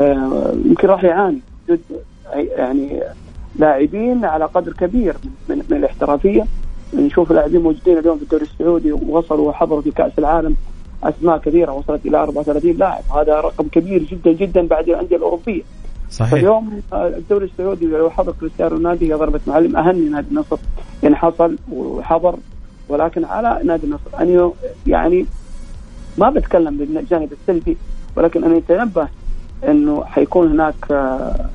آه، 0.00 0.54
يمكن 0.64 0.88
راح 0.88 1.04
يعاني 1.04 1.40
يعني 2.34 3.02
لاعبين 3.56 4.24
على 4.24 4.44
قدر 4.44 4.72
كبير 4.72 5.14
من, 5.48 5.62
من 5.70 5.76
الاحترافية. 5.76 6.46
نشوف 6.94 7.32
لاعبين 7.32 7.60
موجودين 7.60 7.98
اليوم 7.98 8.16
في 8.16 8.22
الدوري 8.22 8.42
السعودي 8.42 8.92
ووصلوا 8.92 9.48
وحضروا 9.48 9.82
في 9.82 9.90
كأس 9.90 10.12
العالم. 10.18 10.56
أسماء 11.04 11.38
كبيره 11.38 11.72
وصلت 11.72 12.06
إلى 12.06 12.22
34 12.22 12.72
لاعب. 12.72 13.02
هذا 13.16 13.40
رقم 13.40 13.68
كبير 13.68 14.02
جدا 14.02 14.32
جدا 14.32 14.66
بعد 14.66 14.88
الأندية 14.88 15.16
الأوروبية. 15.16 15.62
صحيح. 16.10 16.30
فاليوم 16.30 16.80
الدوري 16.92 17.44
السعودي 17.44 17.86
لو 17.86 18.10
حضر 18.10 18.32
كريستيانو 18.40 18.74
رونالدو 18.76 19.06
هي 19.06 19.12
ضربة 19.12 19.40
معلم 19.46 19.76
اهني 19.76 20.08
نادي 20.08 20.28
النصر. 20.30 20.58
ان 21.04 21.16
حصل 21.16 21.56
وحضر 21.72 22.36
ولكن 22.92 23.24
على 23.24 23.60
نادي 23.64 23.86
النصر 23.86 24.20
ان 24.20 24.50
يعني 24.86 25.26
ما 26.18 26.30
بتكلم 26.30 26.76
بالجانب 26.76 27.32
السلبي 27.32 27.76
ولكن 28.16 28.44
ان 28.44 28.56
يتنبه 28.56 29.08
إنه 29.68 30.04
حيكون 30.04 30.50
هناك 30.50 30.74
آه، 30.90 31.46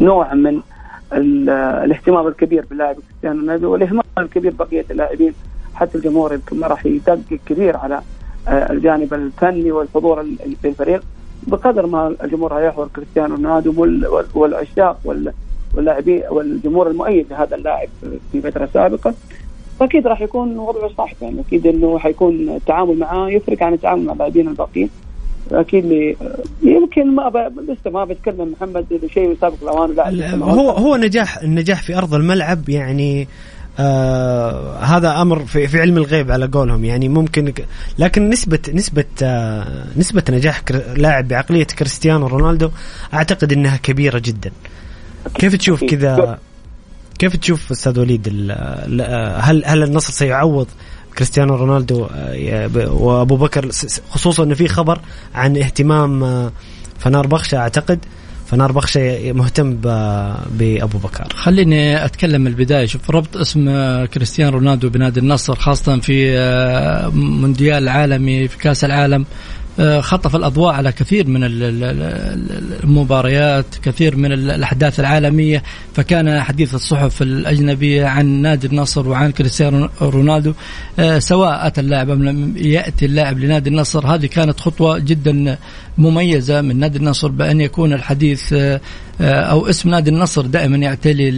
نوع 0.00 0.34
من 0.34 0.60
الاهتمام 1.12 2.26
الكبير 2.26 2.64
باللاعب 2.70 2.94
كريستيانو 2.94 3.40
رونالدو 3.40 3.72
والاهمال 3.72 4.04
الكبير 4.18 4.52
بقية 4.58 4.84
اللاعبين. 4.90 5.32
حتى 5.74 5.98
الجمهور 5.98 6.34
يمكن 6.34 6.60
ما 6.60 6.66
راح 6.66 6.86
يدقق 6.86 7.38
كثير 7.46 7.76
على 7.76 8.00
آه، 8.48 8.72
الجانب 8.72 9.14
الفني 9.14 9.72
والحضور 9.72 10.22
للفريق 10.64 11.02
بقدر 11.46 11.86
ما 11.86 12.14
الجمهور 12.24 12.54
هيحضر 12.54 12.88
كريستيانو 12.96 13.34
رونالدو 13.34 13.72
والعشاق 14.34 14.98
واللاعبين 15.74 16.22
والجمهور 16.30 16.90
المؤيد 16.90 17.26
لهذا 17.30 17.56
اللاعب 17.56 17.88
في 18.32 18.40
فترة 18.40 18.68
سابقة. 18.74 19.14
فاكيد 19.80 20.06
راح 20.06 20.20
يكون 20.20 20.58
وضعه 20.58 20.90
صح 20.98 21.12
يعني. 21.22 21.40
أكيد 21.40 21.66
إنه 21.66 21.98
حيكون 21.98 22.48
التعامل 22.48 22.98
معاه 22.98 23.28
يفرق 23.28 23.62
عن 23.62 23.72
التعامل 23.74 24.04
مع 24.04 24.12
اللاعبين 24.12 24.48
الباقيين. 24.48 24.90
أكيد 25.52 25.84
يمكن 26.62 27.14
ما 27.14 27.28
ب... 27.28 27.36
لسه 27.36 27.90
ما 27.90 28.04
بتكلم 28.04 28.52
محمد 28.52 28.86
شيء 29.14 29.36
سابق 29.40 29.56
الأوان. 29.62 29.94
لا 29.94 30.36
هو 30.36 30.70
هو 30.70 30.96
نجاح 30.96 31.38
النجاح 31.38 31.82
في 31.82 31.98
أرض 31.98 32.14
الملعب 32.14 32.68
يعني 32.68 33.28
آه 33.78 34.76
هذا 34.78 35.22
أمر 35.22 35.38
في, 35.38 35.68
في 35.68 35.80
علم 35.80 35.96
الغيب 35.96 36.30
على 36.30 36.46
قولهم 36.46 36.84
يعني. 36.84 37.08
ممكن 37.08 37.52
لكن 37.98 38.30
نسبه 38.30 38.58
نسبة 38.74 39.04
آه 39.22 39.84
نسبة 39.96 40.22
نجاح 40.30 40.62
لاعب 40.96 41.28
بعقلية 41.28 41.64
كريستيانو 41.64 42.26
رونالدو 42.26 42.70
أعتقد 43.14 43.52
إنها 43.52 43.76
كبيرة 43.76 44.18
جدا. 44.18 44.50
كيف 45.34 45.56
تشوف 45.56 45.84
كذا؟ 45.84 46.38
كيف 47.24 47.36
تشوف 47.36 47.70
أستاذ 47.70 48.00
وليد 48.00 48.28
هل 49.38 49.62
هل 49.66 49.82
النصر 49.82 50.12
سيعوض 50.12 50.66
كريستيانو 51.18 51.54
رونالدو 51.56 52.06
آه، 52.14 52.70
وأبو 52.92 53.36
بكر 53.36 53.70
خصوصا 54.10 54.44
انه 54.44 54.54
في 54.54 54.68
خبر 54.68 55.00
عن 55.34 55.56
اهتمام 55.56 56.24
آه، 56.24 56.52
فنار 56.98 57.26
بخشة 57.26 57.58
أعتقد 57.58 57.98
فنار 58.46 58.72
بخشة 58.72 59.32
مهتم 59.32 59.76
بأبو 60.50 60.98
بكر. 60.98 61.26
خليني 61.34 62.04
أتكلم 62.04 62.40
من 62.40 62.46
البداية. 62.46 62.86
شوف 62.86 63.10
ربط 63.10 63.36
اسم 63.36 63.64
كريستيانو 64.04 64.56
رونالدو 64.56 64.88
بنادي 64.88 65.20
النصر 65.20 65.54
خاصة 65.54 66.00
في 66.00 66.38
آه، 66.38 67.08
مونديال 67.08 67.82
العالمي 67.82 68.48
في 68.48 68.58
كأس 68.58 68.84
العالم. 68.84 69.22
آه، 69.22 69.26
خطف 70.00 70.36
الأضواء 70.36 70.74
على 70.74 70.92
كثير 70.92 71.26
من 71.26 71.40
المباريات 72.84 73.66
كثير 73.82 74.16
من 74.16 74.32
الأحداث 74.32 75.00
العالمية. 75.00 75.62
فكان 75.94 76.40
حديث 76.40 76.74
الصحف 76.74 77.22
الأجنبية 77.22 78.06
عن 78.06 78.26
نادي 78.26 78.66
النصر 78.66 79.08
وعن 79.08 79.30
كريستيانو 79.30 79.88
رونالدو 80.02 80.52
آه، 80.98 81.18
سواء 81.18 81.66
أتى 81.66 81.80
اللاعب 81.80 82.10
أم 82.10 82.24
لم 82.24 82.54
يأتي 82.56 83.06
اللاعب 83.06 83.38
لنادي 83.38 83.70
النصر. 83.70 84.06
هذه 84.06 84.26
كانت 84.26 84.60
خطوة 84.60 84.98
جدا 84.98 85.58
مميزة 85.98 86.60
من 86.60 86.78
نادي 86.78 86.98
النصر 86.98 87.28
بأن 87.28 87.60
يكون 87.60 87.92
الحديث 87.92 88.52
آه، 88.52 88.80
أو 89.20 89.68
اسم 89.68 89.90
نادي 89.90 90.10
النصر 90.10 90.46
دائما 90.46 90.76
يعتلي 90.76 91.30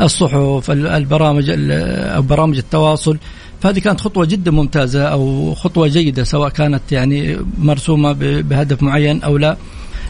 الصحف 0.00 0.70
البرامج 0.70 1.44
أو 1.50 2.22
برامج 2.22 2.56
التواصل. 2.58 3.18
فهذه 3.66 3.78
كانت 3.78 4.00
خطوة 4.00 4.24
جدا 4.24 4.50
ممتازة 4.50 5.02
أو 5.02 5.54
خطوة 5.54 5.88
جيدة 5.88 6.24
سواء 6.24 6.48
كانت 6.48 6.92
يعني 6.92 7.38
مرسومة 7.58 8.12
بهدف 8.42 8.82
معين 8.82 9.22
أو 9.22 9.36
لا. 9.36 9.56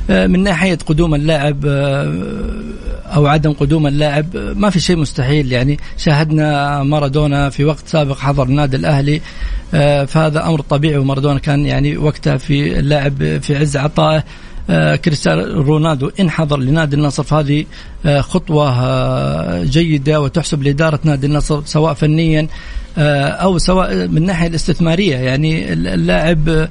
من 0.08 0.42
ناحية 0.42 0.78
قدوم 0.86 1.14
اللاعب 1.14 1.66
أو 3.06 3.26
عدم 3.26 3.52
قدوم 3.52 3.86
اللاعب 3.86 4.26
ما 4.56 4.70
في 4.70 4.80
شيء 4.80 4.96
مستحيل. 4.96 5.52
يعني 5.52 5.78
شاهدنا 5.96 6.82
مارادونا 6.82 7.50
في 7.50 7.64
وقت 7.64 7.88
سابق 7.88 8.18
حضر 8.18 8.42
النادي 8.42 8.76
الأهلي 8.76 9.20
فهذا 10.06 10.46
أمر 10.46 10.60
طبيعي 10.60 10.96
ومارادونا 10.96 11.38
كان 11.38 11.66
يعني 11.66 11.96
وقتها 11.96 12.36
في 12.36 12.78
اللاعب 12.78 13.38
في 13.42 13.56
عز 13.56 13.76
عطائه. 13.76 14.16
آه، 14.18 14.24
كريستيانو 14.96 15.62
رونالدو 15.62 16.10
إن 16.20 16.30
حضر 16.30 16.58
لنادي 16.58 16.96
النصر. 16.96 17.22
فهذه 17.22 17.64
آه، 18.06 18.20
خطوة 18.20 18.68
آه، 18.70 19.64
جيدة 19.64 20.20
وتحسب 20.20 20.62
لإدارة 20.62 21.00
نادي 21.04 21.26
النصر 21.26 21.62
سواء 21.64 21.94
فنيا 21.94 22.48
أو 22.98 23.58
سواء 23.58 23.94
من 23.94 24.16
الناحية 24.16 24.46
الاستثمارية. 24.46 25.16
يعني 25.16 25.72
اللاعب 25.72 26.68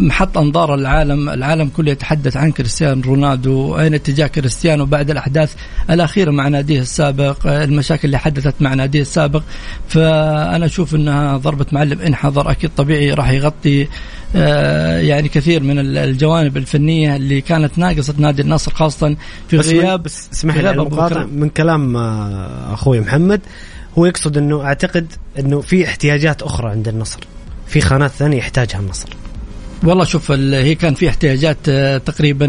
محط 0.00 0.38
أنظار 0.38 0.74
العالم، 0.74 1.28
العالم 1.28 1.68
كله 1.68 1.90
يتحدث 1.90 2.36
عن 2.36 2.52
كريستيانو 2.52 3.02
رونالدو، 3.02 3.78
اين 3.78 3.94
اتجاه 3.94 4.26
كريستيانو 4.26 4.86
بعد 4.86 5.10
الأحداث 5.10 5.54
الأخيرة 5.90 6.30
مع 6.30 6.48
ناديه 6.48 6.80
السابق، 6.80 7.46
المشاكل 7.46 8.04
اللي 8.04 8.18
حدثت 8.18 8.54
مع 8.60 8.74
ناديه 8.74 9.00
السابق، 9.00 9.42
فأنا 9.88 10.66
أشوف 10.66 10.94
إنها 10.94 11.36
ضربة 11.36 11.66
معلم 11.72 12.00
ان 12.00 12.14
حضر 12.14 12.50
أكيد 12.50 12.70
طبيعي 12.76 13.10
راح 13.14 13.30
يغطي 13.30 13.82
آه، 13.82 13.86
يعني 14.34 15.28
كثير 15.28 15.62
من 15.62 15.78
الجوانب 15.96 16.56
الفنية 16.56 17.16
اللي 17.16 17.40
كانت 17.40 17.78
ناقصة 17.78 18.14
نادي 18.18 18.42
النصر 18.42 18.72
خاصة 18.72 19.16
في 19.48 19.56
غياب 19.56 20.06
اسمح 20.06 20.56
لي 20.56 21.26
من 21.32 21.48
كلام 21.48 21.96
آه، 21.96 22.74
أخوي 22.74 23.00
محمد. 23.00 23.40
هو 23.98 24.06
يقصد 24.06 24.38
إنه 24.38 24.64
أعتقد 24.64 25.12
إنه 25.38 25.60
في 25.60 25.86
احتياجات 25.86 26.42
أخرى 26.42 26.70
عند 26.70 26.88
النصر. 26.88 27.20
في 27.66 27.80
خانات 27.80 28.10
ثانية 28.10 28.38
يحتاجها 28.38 28.80
النصر. 28.80 29.08
والله 29.84 30.04
شوف 30.04 30.30
هي 30.30 30.74
كان 30.74 30.94
في 30.94 31.08
احتياجات 31.08 31.58
آه، 31.68 31.98
تقريبا 31.98 32.46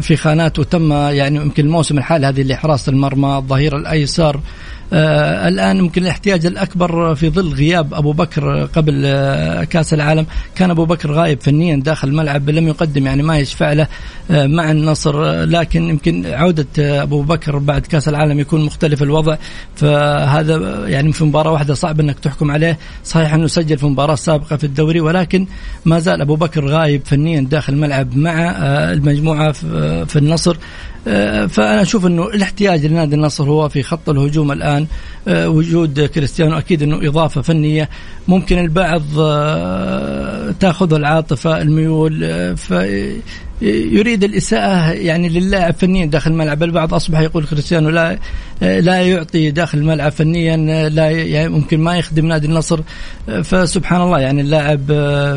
في 0.00 0.16
خانات 0.16 0.58
وتم 0.58 0.92
يعني 0.92 1.36
يمكن 1.36 1.66
الموسم 1.66 1.98
الحالي 1.98 2.26
هذه 2.26 2.40
اللي 2.40 2.56
حراسة 2.56 2.90
المرمى 2.90 3.36
الظهير 3.36 3.76
الأيسر 3.76 4.40
آه 4.92 5.48
الآن 5.48 5.76
يمكن 5.76 6.02
الاحتياج 6.02 6.46
الأكبر 6.46 7.14
في 7.14 7.30
ظل 7.30 7.54
غياب 7.54 7.94
أبو 7.94 8.12
بكر 8.12 8.64
قبل 8.64 9.02
آه 9.06 9.64
كأس 9.64 9.94
العالم 9.94 10.26
كان 10.54 10.70
أبو 10.70 10.84
بكر 10.84 11.12
غايب 11.12 11.40
فنيا 11.40 11.76
داخل 11.76 12.08
الملعب 12.08 12.50
لم 12.50 12.68
يقدم 12.68 13.06
يعني 13.06 13.22
ما 13.22 13.38
يشفع 13.38 13.72
له 13.72 13.86
آه 14.30 14.46
مع 14.46 14.70
النصر. 14.70 15.44
لكن 15.44 15.82
يمكن 15.82 16.26
عودة 16.26 16.66
آه 16.78 17.02
أبو 17.02 17.22
بكر 17.22 17.58
بعد 17.58 17.86
كأس 17.86 18.08
العالم 18.08 18.40
يكون 18.40 18.64
مختلف 18.64 19.02
الوضع. 19.02 19.36
فهذا 19.76 20.84
يعني 20.88 21.12
في 21.12 21.24
مباراة 21.24 21.52
واحدة 21.52 21.74
صعب 21.74 22.00
أنك 22.00 22.18
تحكم 22.18 22.50
عليه. 22.50 22.78
صحيح 23.04 23.34
أنه 23.34 23.46
سجل 23.46 23.78
في 23.78 23.86
مباراة 23.86 24.14
سابقة 24.14 24.56
في 24.56 24.64
الدوري 24.64 25.00
ولكن 25.00 25.46
ما 25.84 25.98
زال 25.98 26.20
أبو 26.20 26.36
بكر 26.36 26.66
غايب 26.66 27.02
فنيا 27.04 27.40
داخل 27.40 27.72
الملعب 27.72 28.16
مع 28.16 28.50
آه 28.50 28.92
المجموعة 28.92 29.52
في 29.52 30.16
النصر. 30.16 30.56
آه، 30.56 30.58
فأنا 31.46 31.82
أشوف 31.82 32.06
إنه 32.06 32.26
الاحتياج 32.26 32.86
لنادي 32.86 33.14
النصر 33.14 33.44
هو 33.44 33.68
في 33.68 33.82
خط 33.82 34.08
الهجوم 34.08 34.52
الآن 34.52 34.86
آه، 35.28 35.48
وجود 35.48 36.00
كريستيانو. 36.00 36.58
أكيد 36.58 36.82
إنه 36.82 37.08
إضافة 37.08 37.40
فنية 37.40 37.88
ممكن 38.28 38.58
البعض 38.58 39.02
آه، 39.18 40.54
تأخذ 40.60 40.94
العاطفة 40.94 41.62
الميول 41.62 42.24
يريد 43.62 44.24
الإساءة 44.24 44.90
يعني 44.90 45.28
للاعب 45.28 45.74
فنيا 45.74 46.06
داخل 46.06 46.30
الملعب. 46.30 46.62
البعض 46.62 46.94
أصبح 46.94 47.20
يقول 47.20 47.46
كريستيانو 47.46 47.90
لا 47.90 48.18
لا 48.60 49.00
يعطي 49.00 49.50
داخل 49.50 49.78
الملعب 49.78 50.12
فنيا 50.12 50.56
لا 50.88 51.10
يعني 51.10 51.48
ممكن 51.48 51.80
ما 51.80 51.96
يخدم 51.96 52.26
نادي 52.26 52.46
النصر. 52.46 52.80
فسبحان 53.42 54.00
الله 54.00 54.20
يعني 54.20 54.40
اللاعب 54.40 54.86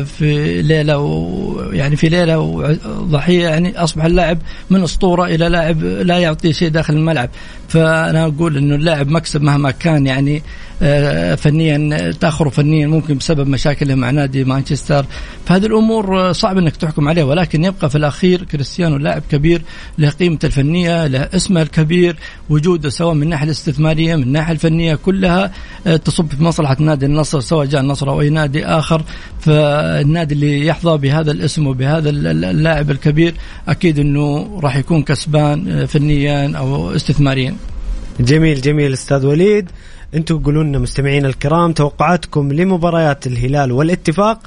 في 0.04 0.62
ليلة 0.62 1.70
يعني 1.72 1.96
في 1.96 2.08
ليلة 2.08 2.38
وضحية 2.38 3.48
يعني 3.48 3.78
أصبح 3.78 4.04
اللاعب 4.04 4.38
من 4.70 4.82
أسطورة 4.82 5.26
إلى 5.26 5.48
لاعب 5.48 5.84
لا 5.84 6.18
يعطي 6.18 6.52
شيء 6.52 6.68
داخل 6.68 6.94
الملعب. 6.94 7.30
فأنا 7.68 8.24
أقول 8.24 8.56
أنه 8.56 8.74
اللاعب 8.74 9.08
مكسب 9.08 9.42
مهما 9.42 9.70
كان 9.70 10.06
يعني 10.06 10.42
فنيا 11.36 12.12
تأخر 12.20 12.50
فنيا 12.50 12.86
ممكن 12.86 13.16
بسبب 13.16 13.48
مشاكله 13.48 13.94
مع 13.94 14.10
نادي 14.10 14.44
مانشستر. 14.44 15.06
فهذه 15.46 15.66
الأمور 15.66 16.32
صعب 16.32 16.58
إنك 16.58 16.76
تحكم 16.76 17.08
عليه 17.08 17.24
ولكن 17.24 17.64
يبقى 17.64 17.90
في 17.90 17.98
الأخير 17.98 18.44
كريستيانو 18.44 18.96
لاعب 18.96 19.22
كبير 19.30 19.62
له 19.98 20.10
قيمته 20.10 20.46
الفنية 20.46 21.06
له 21.06 21.28
اسمه 21.34 21.62
الكبير 21.62 22.16
وجوده 22.50 22.88
سواء 22.88 23.14
من 23.14 23.22
الناحيه 23.22 23.44
الاستثمارية 23.44 24.16
من 24.16 24.22
الناحيه 24.22 24.52
الفنية 24.52 24.94
كلها 24.94 25.52
آه، 25.86 25.96
تصب 25.96 26.26
في 26.30 26.42
مصلحة 26.42 26.76
نادي 26.80 27.06
النصر 27.06 27.40
سواء 27.40 27.66
جاء 27.66 27.80
النصر 27.80 28.10
أو 28.10 28.20
أي 28.20 28.30
نادي 28.30 28.66
آخر. 28.66 29.02
فالنادي 29.40 30.34
اللي 30.34 30.66
يحظى 30.66 30.98
بهذا 30.98 31.30
الاسم 31.32 31.66
وبهذا 31.66 32.10
اللاعب 32.10 32.90
الكبير 32.90 33.34
أكيد 33.68 33.98
إنه 33.98 34.60
راح 34.62 34.76
يكون 34.76 35.02
كسبان 35.02 35.68
آه، 35.68 35.84
فنيا 35.84 36.56
أو 36.58 36.96
استثماريا. 36.96 37.54
جميل 38.20 38.60
جميل 38.60 38.92
أستاذ 38.92 39.26
وليد. 39.26 39.70
أنتم 40.14 40.42
قولوا 40.42 40.64
لنا 40.64 40.78
مستمعينا 40.78 41.28
الكرام 41.28 41.72
توقعاتكم 41.72 42.52
لمباريات 42.52 43.26
الهلال 43.26 43.72
والاتفاق 43.72 44.38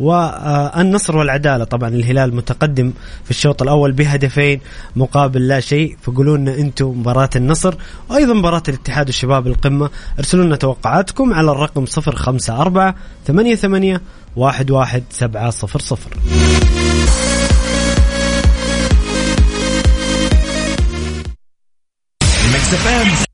والنصر 0.00 1.16
والعدالة. 1.16 1.64
طبعا 1.64 1.88
الهلال 1.88 2.36
متقدم 2.36 2.92
في 3.24 3.30
الشوط 3.30 3.62
الأول 3.62 3.92
بهدفين 3.92 4.60
مقابل 4.96 5.48
لا 5.48 5.60
شيء 5.60 5.96
فقولوا 6.02 6.36
لنا 6.36 6.54
أنتم 6.54 6.88
مباراة 6.88 7.30
النصر 7.36 7.74
وأيضا 8.08 8.34
مباراة 8.34 8.62
الاتحاد 8.68 9.06
والشباب 9.06 9.46
القمة. 9.46 9.90
ارسلوا 10.18 10.44
لنا 10.44 10.56
توقعاتكم 10.56 11.34
على 11.34 11.50
الرقم 11.50 11.84
054 11.84 12.94
88 13.26 14.00
11700 14.36 16.00
Mix 22.52 23.29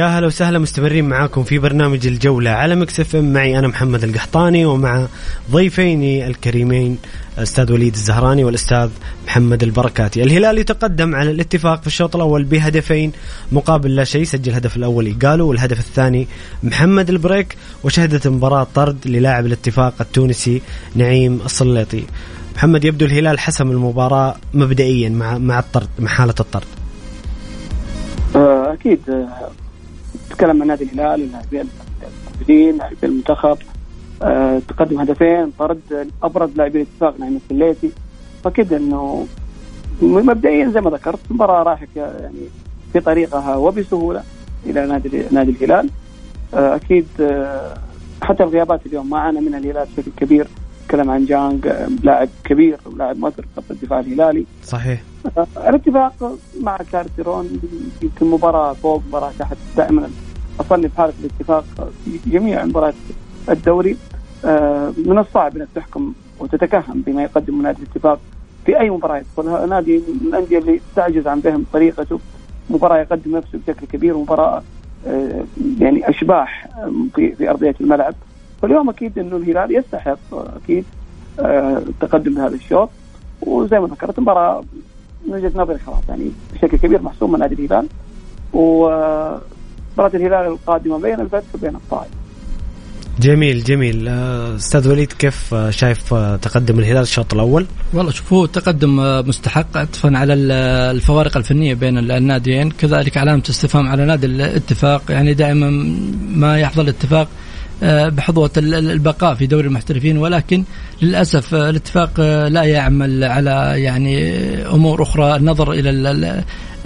يا 0.00 0.06
هلا 0.06 0.26
وسهلا 0.26 0.58
مستمرين 0.58 1.08
معاكم 1.08 1.42
في 1.42 1.58
برنامج 1.58 2.06
الجولة 2.06 2.50
على 2.50 2.74
Mix 2.76 3.00
FM. 3.00 3.32
معي 3.32 3.58
أنا 3.58 3.68
محمد 3.68 4.04
القحطاني 4.04 4.64
ومع 4.64 5.06
ضيفيني 5.50 6.26
الكريمين 6.26 6.98
الأستاذ 7.38 7.72
وليد 7.72 7.94
الزهراني 7.94 8.44
والأستاذ 8.44 8.90
محمد 9.26 9.62
البركاتي. 9.62 10.22
الهلال 10.22 10.58
يتقدم 10.58 11.14
على 11.14 11.30
الاتفاق 11.30 11.80
في 11.80 11.86
الشوط 11.86 12.16
الأول 12.16 12.44
بهدفين 12.44 13.12
مقابل 13.52 13.96
لا 13.96 14.04
شيء 14.04 14.24
سجل 14.24 14.50
الهدف 14.50 14.76
الأول 14.76 15.06
إيجالو 15.06 15.48
والهدف 15.48 15.78
الثاني 15.78 16.28
محمد 16.62 17.10
البريك 17.10 17.56
وشهدت 17.84 18.28
مباراة 18.28 18.66
طرد 18.74 18.98
للاعب 19.06 19.46
الاتفاق 19.46 19.94
التونسي 20.00 20.62
نعيم 20.94 21.40
السليطي 21.44 22.04
محمد 22.56 22.84
يبدو 22.84 23.06
الهلال 23.06 23.38
حسم 23.38 23.70
المباراة 23.70 24.36
مبدئيا 24.54 25.08
مع 25.08 25.38
مع 25.38 25.58
الطرد 25.58 25.88
مع 25.98 26.08
حالة 26.08 26.34
الطرد. 26.40 26.66
آه، 28.36 28.72
أكيد. 28.72 29.00
تكلم 30.30 30.62
عن 30.62 30.68
نادي 30.68 30.84
الهلال 30.84 31.22
اللاعبين 31.22 31.68
الموجودين 32.26 32.76
لاعبين 32.76 32.98
المنتخب. 33.02 33.58
أه 34.22 34.58
تقدم 34.68 35.00
هدفين 35.00 35.52
طرد 35.58 35.80
أبرز 36.22 36.50
لاعبين 36.56 36.82
الاتفاق 36.82 37.20
نعيم 37.20 37.36
السليطي 37.36 37.90
فكده 38.44 38.76
إنه 38.76 39.26
مبدئيا 40.02 40.70
زي 40.70 40.80
ما 40.80 40.90
ذكرت 40.90 41.18
المباراة 41.30 41.62
راحت 41.62 41.88
يعني 41.96 42.48
في 42.92 43.00
طريقها 43.00 43.56
وبسهولة 43.56 44.22
إلى 44.66 44.86
نادي 44.86 45.22
نادي 45.30 45.50
الهلال. 45.50 45.90
أه 46.54 46.76
أكيد 46.76 47.06
أه 47.20 47.74
حتى 48.22 48.42
الغيابات 48.42 48.86
اليوم 48.86 49.10
ما 49.10 49.18
عانى 49.18 49.40
منها 49.40 49.58
الهلال 49.58 49.86
بشكل 49.96 50.10
كبير. 50.16 50.46
تكلم 50.90 51.10
عن 51.10 51.24
جانج 51.24 51.66
آه، 51.66 51.88
لاعب 52.02 52.28
كبير 52.44 52.78
ولاعب 52.86 53.18
مؤثر 53.18 53.42
في 53.42 53.48
خط 53.56 53.70
الدفاع 53.70 54.00
الهلالي. 54.00 54.46
صحيح. 54.64 55.02
آه، 55.38 55.46
الاتفاق 55.56 56.38
مع 56.60 56.76
كارتيرون 56.92 57.60
يمكن 58.02 58.26
مباراة 58.26 58.72
فوق 58.72 59.02
مباراة 59.08 59.32
تحت 59.38 59.56
دائما 59.76 60.10
اصنف 60.60 60.96
حالة 60.96 61.12
الاتفاق 61.20 61.64
في 62.04 62.30
جميع 62.30 62.64
مباريات 62.64 62.94
الدوري. 63.50 63.96
آه، 64.44 64.92
من 65.06 65.18
الصعب 65.18 65.56
إنك 65.56 65.68
تحكم 65.74 66.12
وتتكهن 66.40 67.02
بما 67.06 67.22
يقدم 67.22 67.62
نادي 67.62 67.82
الاتفاق 67.82 68.20
في 68.66 68.80
أي 68.80 68.90
مباراة 68.90 69.18
يدخلها. 69.18 69.66
نادي 69.66 69.96
من 69.98 70.28
الأندية 70.28 70.58
اللي 70.58 70.80
تعجز 70.96 71.26
عن 71.26 71.40
فهم 71.40 71.64
طريقته. 71.72 72.20
مباراة 72.70 72.98
يقدم 72.98 73.36
نفسه 73.36 73.58
بشكل 73.58 73.86
كبير 73.86 74.16
مباراة 74.16 74.62
آه، 75.06 75.44
يعني 75.78 76.08
أشباح 76.10 76.68
في 77.14 77.34
في 77.34 77.50
أرضية 77.50 77.74
الملعب. 77.80 78.14
فاليوم 78.62 78.90
أكيد 78.90 79.18
إنه 79.18 79.36
الهلال 79.36 79.76
يستحق 79.76 80.18
أكيد 80.32 80.84
التقدم 81.38 82.34
بهذا 82.34 82.54
الشوط. 82.54 82.90
وزي 83.42 83.78
ما 83.78 83.86
ذكرت 83.86 84.18
المباراة 84.18 84.64
من 85.26 85.34
وجهة 85.34 85.52
نظري 85.54 85.78
خلاص 85.78 86.02
يعني 86.08 86.30
بشكل 86.54 86.76
كبير 86.76 87.02
محسوم 87.02 87.32
من 87.32 87.38
نادي 87.38 87.54
الهلال. 87.54 87.86
و 88.52 88.84
مباراة 89.94 90.16
الهلال 90.16 90.46
القادمة 90.46 90.98
بين 90.98 91.20
الفتح 91.20 91.54
وبين 91.54 91.74
الطائف. 91.76 92.10
جميل 93.20 93.64
جميل. 93.64 94.08
آه، 94.08 94.56
أستاذ 94.56 94.88
وليد 94.88 95.12
كيف 95.12 95.54
آه، 95.54 95.70
شايف 95.70 96.14
آه، 96.14 96.36
تقدم 96.36 96.78
الهلال 96.78 97.02
الشوط 97.02 97.34
الأول؟ 97.34 97.66
والله 97.94 98.12
شوف 98.12 98.32
هو 98.32 98.46
تقدم 98.46 98.96
مستحق 99.28 99.76
عطفا 99.76 100.18
على 100.18 100.34
الفوارق 100.34 101.36
الفنية 101.36 101.74
بين 101.74 101.98
الناديين. 101.98 102.70
كذلك 102.70 103.16
علامة 103.16 103.42
استفهام 103.50 103.88
على 103.88 104.04
نادي 104.04 104.26
الاتفاق. 104.26 105.02
يعني 105.08 105.34
دائما 105.34 105.70
ما 106.34 106.58
يحظى 106.58 106.82
الاتفاق 106.82 107.28
بحظوة 107.82 108.50
البقاء 108.56 109.34
في 109.34 109.46
دوري 109.46 109.66
المحترفين 109.66 110.18
ولكن 110.18 110.64
للأسف 111.02 111.54
الاتفاق 111.54 112.20
لا 112.48 112.62
يعمل 112.62 113.24
على 113.24 113.74
يعني 113.76 114.34
أمور 114.66 115.02
أخرى 115.02 115.36
النظر 115.36 115.72
إلى 115.72 115.90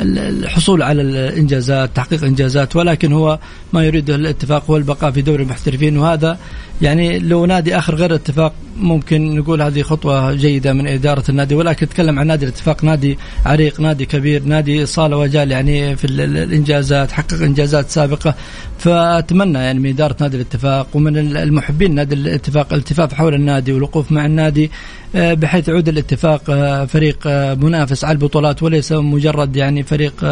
الحصول 0.01 0.83
على 0.83 1.03
الإنجازات 1.03 1.91
تحقيق 1.97 2.25
إنجازات 2.25 2.77
ولكن 2.77 3.13
هو 3.13 3.39
ما 3.73 3.85
يريده 3.85 4.15
الاتفاق 4.15 4.71
هو 4.71 4.77
البقاء 4.77 5.11
في 5.11 5.23
دوري 5.23 5.43
المحترفين 5.43 5.99
وهذا 5.99 6.39
يعني 6.83 7.19
لو 7.19 7.47
نادي 7.47 7.79
آخر 7.79 7.95
غير 7.95 8.11
الاتفاق 8.11 8.53
ممكن 8.77 9.37
نقول 9.37 9.63
هذه 9.63 9.83
خطوة 9.83 10.35
جيدة 10.35 10.73
من 10.73 10.87
إدارة 10.87 11.25
النادي 11.29 11.55
ولكن 11.55 11.87
أتكلم 11.87 12.19
عن 12.19 12.27
نادي 12.27 12.45
الاتفاق 12.45 12.85
نادي 12.85 13.19
عريق 13.47 13.81
نادي 13.81 14.07
كبير 14.07 14.43
نادي 14.45 14.87
صال 14.87 15.15
وجال 15.15 15.51
يعني 15.51 15.97
في 15.97 16.05
الإنجازات 16.05 17.13
حقق 17.13 17.43
إنجازات 17.43 17.91
سابقة. 17.91 18.35
فأتمنى 18.79 19.59
يعني 19.59 19.79
من 19.79 19.91
إدارة 19.91 20.17
نادي 20.21 20.37
الاتفاق 20.37 20.87
ومن 20.95 21.37
المحبين 21.37 21.95
نادي 21.95 22.15
الاتفاق 22.15 22.73
الالتفاف 22.73 23.15
حول 23.15 23.35
النادي 23.35 23.73
والوقوف 23.73 24.13
مع 24.13 24.27
النادي 24.27 24.71
بحيث 25.15 25.69
يعود 25.69 25.89
الاتفاق 25.89 26.43
آه، 26.51 26.85
فريق 26.85 27.19
آه، 27.27 27.55
منافس 27.55 28.05
على 28.05 28.13
البطولات 28.13 28.63
وليس 28.63 28.93
مجرد 28.93 29.57
يعني 29.57 29.83
فريق 29.83 30.27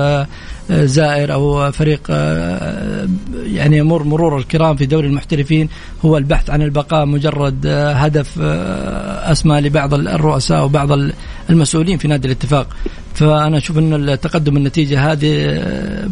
زائر 0.70 1.32
أو 1.32 1.72
فريق 1.72 2.10
يعني 3.44 3.78
يمر 3.78 4.02
مرور 4.02 4.38
الكرام 4.38 4.76
في 4.76 4.86
دوري 4.86 5.06
المحترفين. 5.06 5.68
هو 6.04 6.16
البحث 6.16 6.50
عن 6.50 6.62
البقاء 6.62 7.06
مجرد 7.06 7.66
هدف 7.66 8.38
أسمى 8.38 9.60
لبعض 9.60 9.94
الرؤساء 9.94 10.64
وبعض 10.64 10.92
المسؤولين 11.52 11.98
في 11.98 12.08
نادي 12.08 12.26
الاتفاق. 12.26 12.66
فأنا 13.14 13.56
أشوف 13.56 13.78
أن 13.78 14.08
التقدم 14.08 14.56
النتيجة 14.56 15.12
هذه 15.12 15.62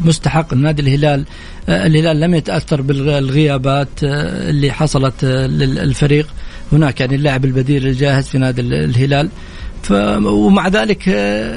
مستحق. 0.05 0.55
نادي 0.55 0.83
الهلال 0.83 1.25
الهلال 1.69 2.21
لم 2.21 2.35
يتأثر 2.35 2.83
بالغيابات 2.83 3.89
اللي 4.03 4.73
حصلت 4.73 5.25
للفريق. 5.25 6.27
هناك 6.73 7.01
يعني 7.01 7.15
اللاعب 7.15 7.45
البديل 7.45 7.87
الجاهز 7.87 8.29
في 8.29 8.39
نادي 8.39 8.61
الهلال. 8.61 9.29
ف 9.83 9.93
ومع 10.23 10.69
ذلك 10.69 11.09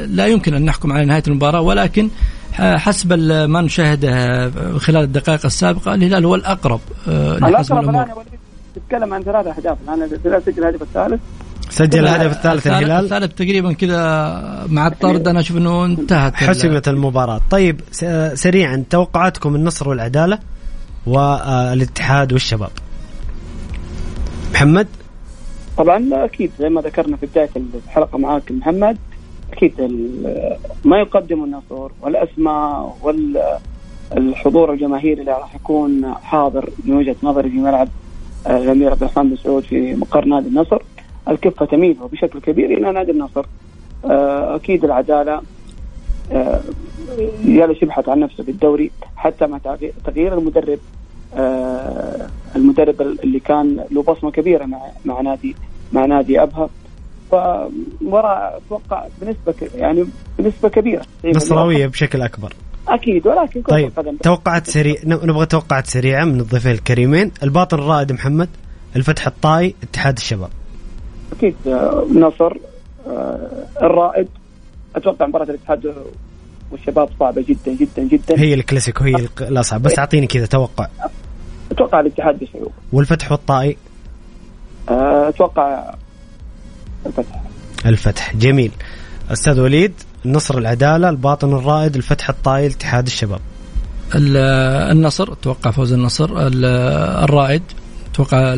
لا 0.09 0.27
يمكن 0.27 0.53
أن 0.53 0.65
نحكم 0.65 0.91
على 0.91 1.05
نهاية 1.05 1.23
المباراة. 1.27 1.61
ولكن 1.61 2.09
حسب 2.53 3.13
ما 3.49 3.61
نشاهده 3.61 4.49
خلال 4.77 5.03
الدقائق 5.03 5.45
السابقة 5.45 5.93
الهلال 5.93 6.25
هو 6.25 6.35
الأقرب 6.35 6.79
الأقرب 7.07 7.89
الآن 7.89 8.05
تتكلم 8.75 9.13
عن 9.13 9.23
ثلاث 9.23 9.47
أهداف. 9.47 9.77
الآن 9.83 10.03
الهلال 10.03 10.43
سجل 10.45 10.63
الهدف 10.63 10.81
الثالث 10.81 11.21
سجل 11.69 11.99
الهدف 11.99 12.37
الثالث 12.37 12.67
الهلال. 12.67 13.03
الثالث 13.03 13.33
تقريبا 13.33 13.73
كذا 13.73 13.97
مع 14.69 14.87
الطرد 14.87 15.27
أنا 15.27 15.39
أشوف 15.39 15.57
إنه 15.57 15.85
انتهت 15.85 16.35
حسمت 16.35 16.87
المباراة. 16.87 17.41
طيب 17.49 17.81
سريعا 18.33 18.83
توقعاتكم 18.89 19.55
النصر 19.55 19.89
والعدالة 19.89 20.39
والاتحاد 21.05 22.33
والشباب. 22.33 22.71
محمد؟ 24.53 24.87
طبعا 25.77 26.09
أكيد. 26.13 26.51
زي 26.59 26.69
ما 26.69 26.81
ذكرنا 26.81 27.17
في 27.17 27.25
بداية 27.25 27.49
الحلقة 27.87 28.17
معاك 28.17 28.51
محمد 28.51 28.97
أكيد 29.53 29.73
ما 30.85 30.97
يقدم 30.97 31.43
النصر 31.43 31.91
والأسماء 32.01 32.97
والحضور 33.01 34.73
الجماهيري 34.73 35.21
اللي 35.21 35.31
راح 35.31 35.55
يكون 35.55 36.13
حاضر 36.23 36.69
من 36.85 36.95
وجهة 36.95 37.15
نظري 37.23 37.49
في 37.49 37.57
ملعب 37.57 37.87
الأمير 38.47 38.91
عبد 38.91 39.03
الرحمن 39.03 39.29
بن 39.29 39.35
سعود 39.43 39.63
في 39.63 39.95
مقر 39.95 40.25
نادي 40.25 40.47
النصر. 40.47 40.81
الكفة 41.27 41.65
تميل 41.65 41.97
بشكل 42.11 42.39
كبير 42.39 42.77
إلى 42.77 42.91
نادي 42.91 43.11
النصر. 43.11 43.45
آه، 44.05 44.55
أكيد 44.55 44.83
العدالة 44.85 45.41
يالش 47.45 47.77
آه، 47.81 47.83
يبحث 47.83 48.09
عن 48.09 48.19
نفسه 48.19 48.43
في 48.43 48.51
الدوري 48.51 48.91
حتى 49.15 49.47
مع 49.47 49.59
تغيير 50.05 50.37
المدرب 50.37 50.79
آه، 51.35 52.27
المدرب 52.55 53.01
اللي 53.01 53.39
كان 53.39 53.85
له 53.91 54.03
بصمة 54.03 54.31
كبيرة 54.31 54.65
مع 54.65 54.79
مع 55.05 55.21
نادي 55.21 55.55
مع 55.93 56.05
نادي 56.05 56.43
أبها. 56.43 56.69
فمباراه 57.31 58.57
أتوقع 58.57 59.05
بنسبة 59.21 59.69
يعني 59.75 60.05
بنسبة 60.39 60.69
كبيرة. 60.69 61.05
نصراويه 61.25 61.87
بشكل 61.87 62.21
أكبر. 62.21 62.53
أكيد 62.87 63.27
ولكن 63.27 63.61
طيب 63.61 63.91
توقعات 64.23 64.67
سريع 64.67 64.95
نبغى 65.05 65.45
توقعات 65.45 65.87
سريعة 65.87 66.25
من 66.25 66.39
الضيفين 66.39 66.71
الكريمين. 66.71 67.31
الباطن 67.43 67.79
الرائد 67.79 68.11
محمد 68.11 68.49
الفتح 68.95 69.27
الطائي 69.27 69.75
اتحاد 69.83 70.17
الشباب. 70.17 70.49
أكيد 71.37 71.55
آه، 71.67 72.05
نصر 72.15 72.57
آه، 73.07 73.49
الرائد. 73.81 74.27
أتوقع 74.95 75.27
مباراة 75.27 75.45
الاتحاد 75.45 75.93
والشباب 76.71 77.09
صعبة 77.19 77.41
جدا 77.47 77.77
جدا 77.79 78.03
جدا. 78.03 78.39
هي 78.39 78.53
الكلاسيكو 78.53 79.03
هي 79.03 79.15
الاصعب 79.41 79.81
بس 79.81 79.99
أعطيني 79.99 80.27
كذا 80.27 80.45
توقع. 80.45 80.87
أتوقع 81.71 81.99
الاتحاد 81.99 82.39
بصعوبه 82.39 82.71
والفتح 82.93 83.31
والطائي؟ 83.31 83.77
آه، 84.89 85.29
أتوقع 85.29 85.93
الفتح. 87.05 87.41
الفتح. 87.85 88.35
جميل. 88.35 88.71
أستاذ 89.31 89.59
وليد 89.59 89.93
النصر 90.25 90.57
العدالة 90.57 91.09
الباطن 91.09 91.53
الرائد 91.53 91.95
الفتح 91.95 92.29
الطائي 92.29 92.67
الاتحاد 92.67 93.05
الشباب. 93.05 93.39
النصر 94.15 95.33
أتوقع 95.33 95.71
فوز 95.71 95.93
النصر. 95.93 96.29
الرائد 96.37 97.63
أتوقع 98.13 98.55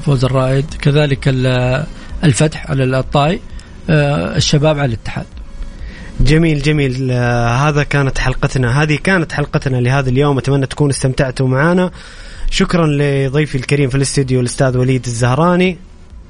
فوز 0.00 0.24
الرائد. 0.24 0.74
كذلك 0.80 1.28
الفتح 2.24 2.70
على 2.70 2.98
الطائي 2.98 3.40
آه، 3.90 4.36
الشباب 4.36 4.78
على 4.78 4.86
الاتحاد. 4.86 5.26
جميل 6.20 6.62
جميل. 6.62 7.10
آه 7.10 7.48
هذا 7.48 7.82
كانت 7.82 8.18
حلقتنا. 8.18 8.82
هذه 8.82 8.98
كانت 9.04 9.32
حلقتنا 9.32 9.76
لهذا 9.76 10.10
اليوم. 10.10 10.38
أتمنى 10.38 10.66
تكونوا 10.66 10.92
استمتعتوا 10.92 11.48
معنا. 11.48 11.90
شكرا 12.50 12.86
لضيفي 12.86 13.54
الكريم 13.54 13.88
في 13.88 13.94
الاستديو 13.94 14.40
الأستاذ 14.40 14.76
وليد 14.78 15.04
الزهراني. 15.04 15.78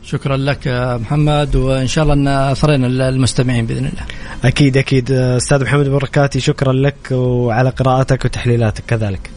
شكرا 0.02 0.36
لك 0.36 0.68
محمد 1.02 1.56
وإن 1.56 1.86
شاء 1.86 2.04
الله 2.04 2.14
إن 2.14 2.28
أثرينا 2.28 3.08
المستمعين 3.08 3.66
بإذن 3.66 3.86
الله. 3.86 4.02
أكيد 4.44 4.76
أكيد. 4.76 5.10
أستاذ 5.12 5.64
محمد 5.64 5.88
بركاتي 5.88 6.40
شكرا 6.40 6.72
لك 6.72 7.12
وعلى 7.12 7.70
قراءتك 7.70 8.24
وتحليلاتك 8.24 8.84
كذلك. 8.86 9.30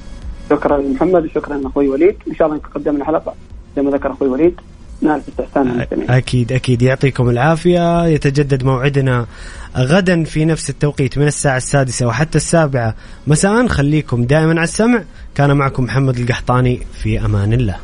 شكرا 0.50 0.78
محمد 0.78 1.26
وشكرا 1.26 1.62
أخوي 1.66 1.88
وليد. 1.88 2.16
إن 2.28 2.36
شاء 2.36 2.48
الله 2.48 2.60
قدمنا 2.76 3.06
حلقه 3.06 3.34
زي 3.76 3.82
ما 3.82 3.92
ذكر 3.92 4.12
أخوي 4.12 4.28
وليد. 4.28 4.56
نال 5.02 5.22
استحسان 5.30 5.86
أكيد 6.10 6.52
أكيد. 6.52 6.82
يعطيكم 6.82 7.30
العافية. 7.30 8.06
يتجدد 8.06 8.64
موعدنا 8.64 9.26
غدا 9.78 10.24
في 10.24 10.46
نفس 10.46 10.70
التوقيت 10.70 11.18
من 11.18 11.28
الساعة 11.28 11.58
السادسة 11.58 12.08
وحتى 12.08 12.38
السابعة. 12.38 12.96
مساء. 13.28 13.68
خليكم 13.68 14.24
دائما 14.24 14.52
على 14.52 14.64
السمع. 14.64 15.04
كان 15.36 15.58
معكم 15.58 15.84
محمد 15.84 16.20
القحطاني. 16.20 16.82
في 17.04 17.26
أمان 17.26 17.54
الله. 17.54 17.76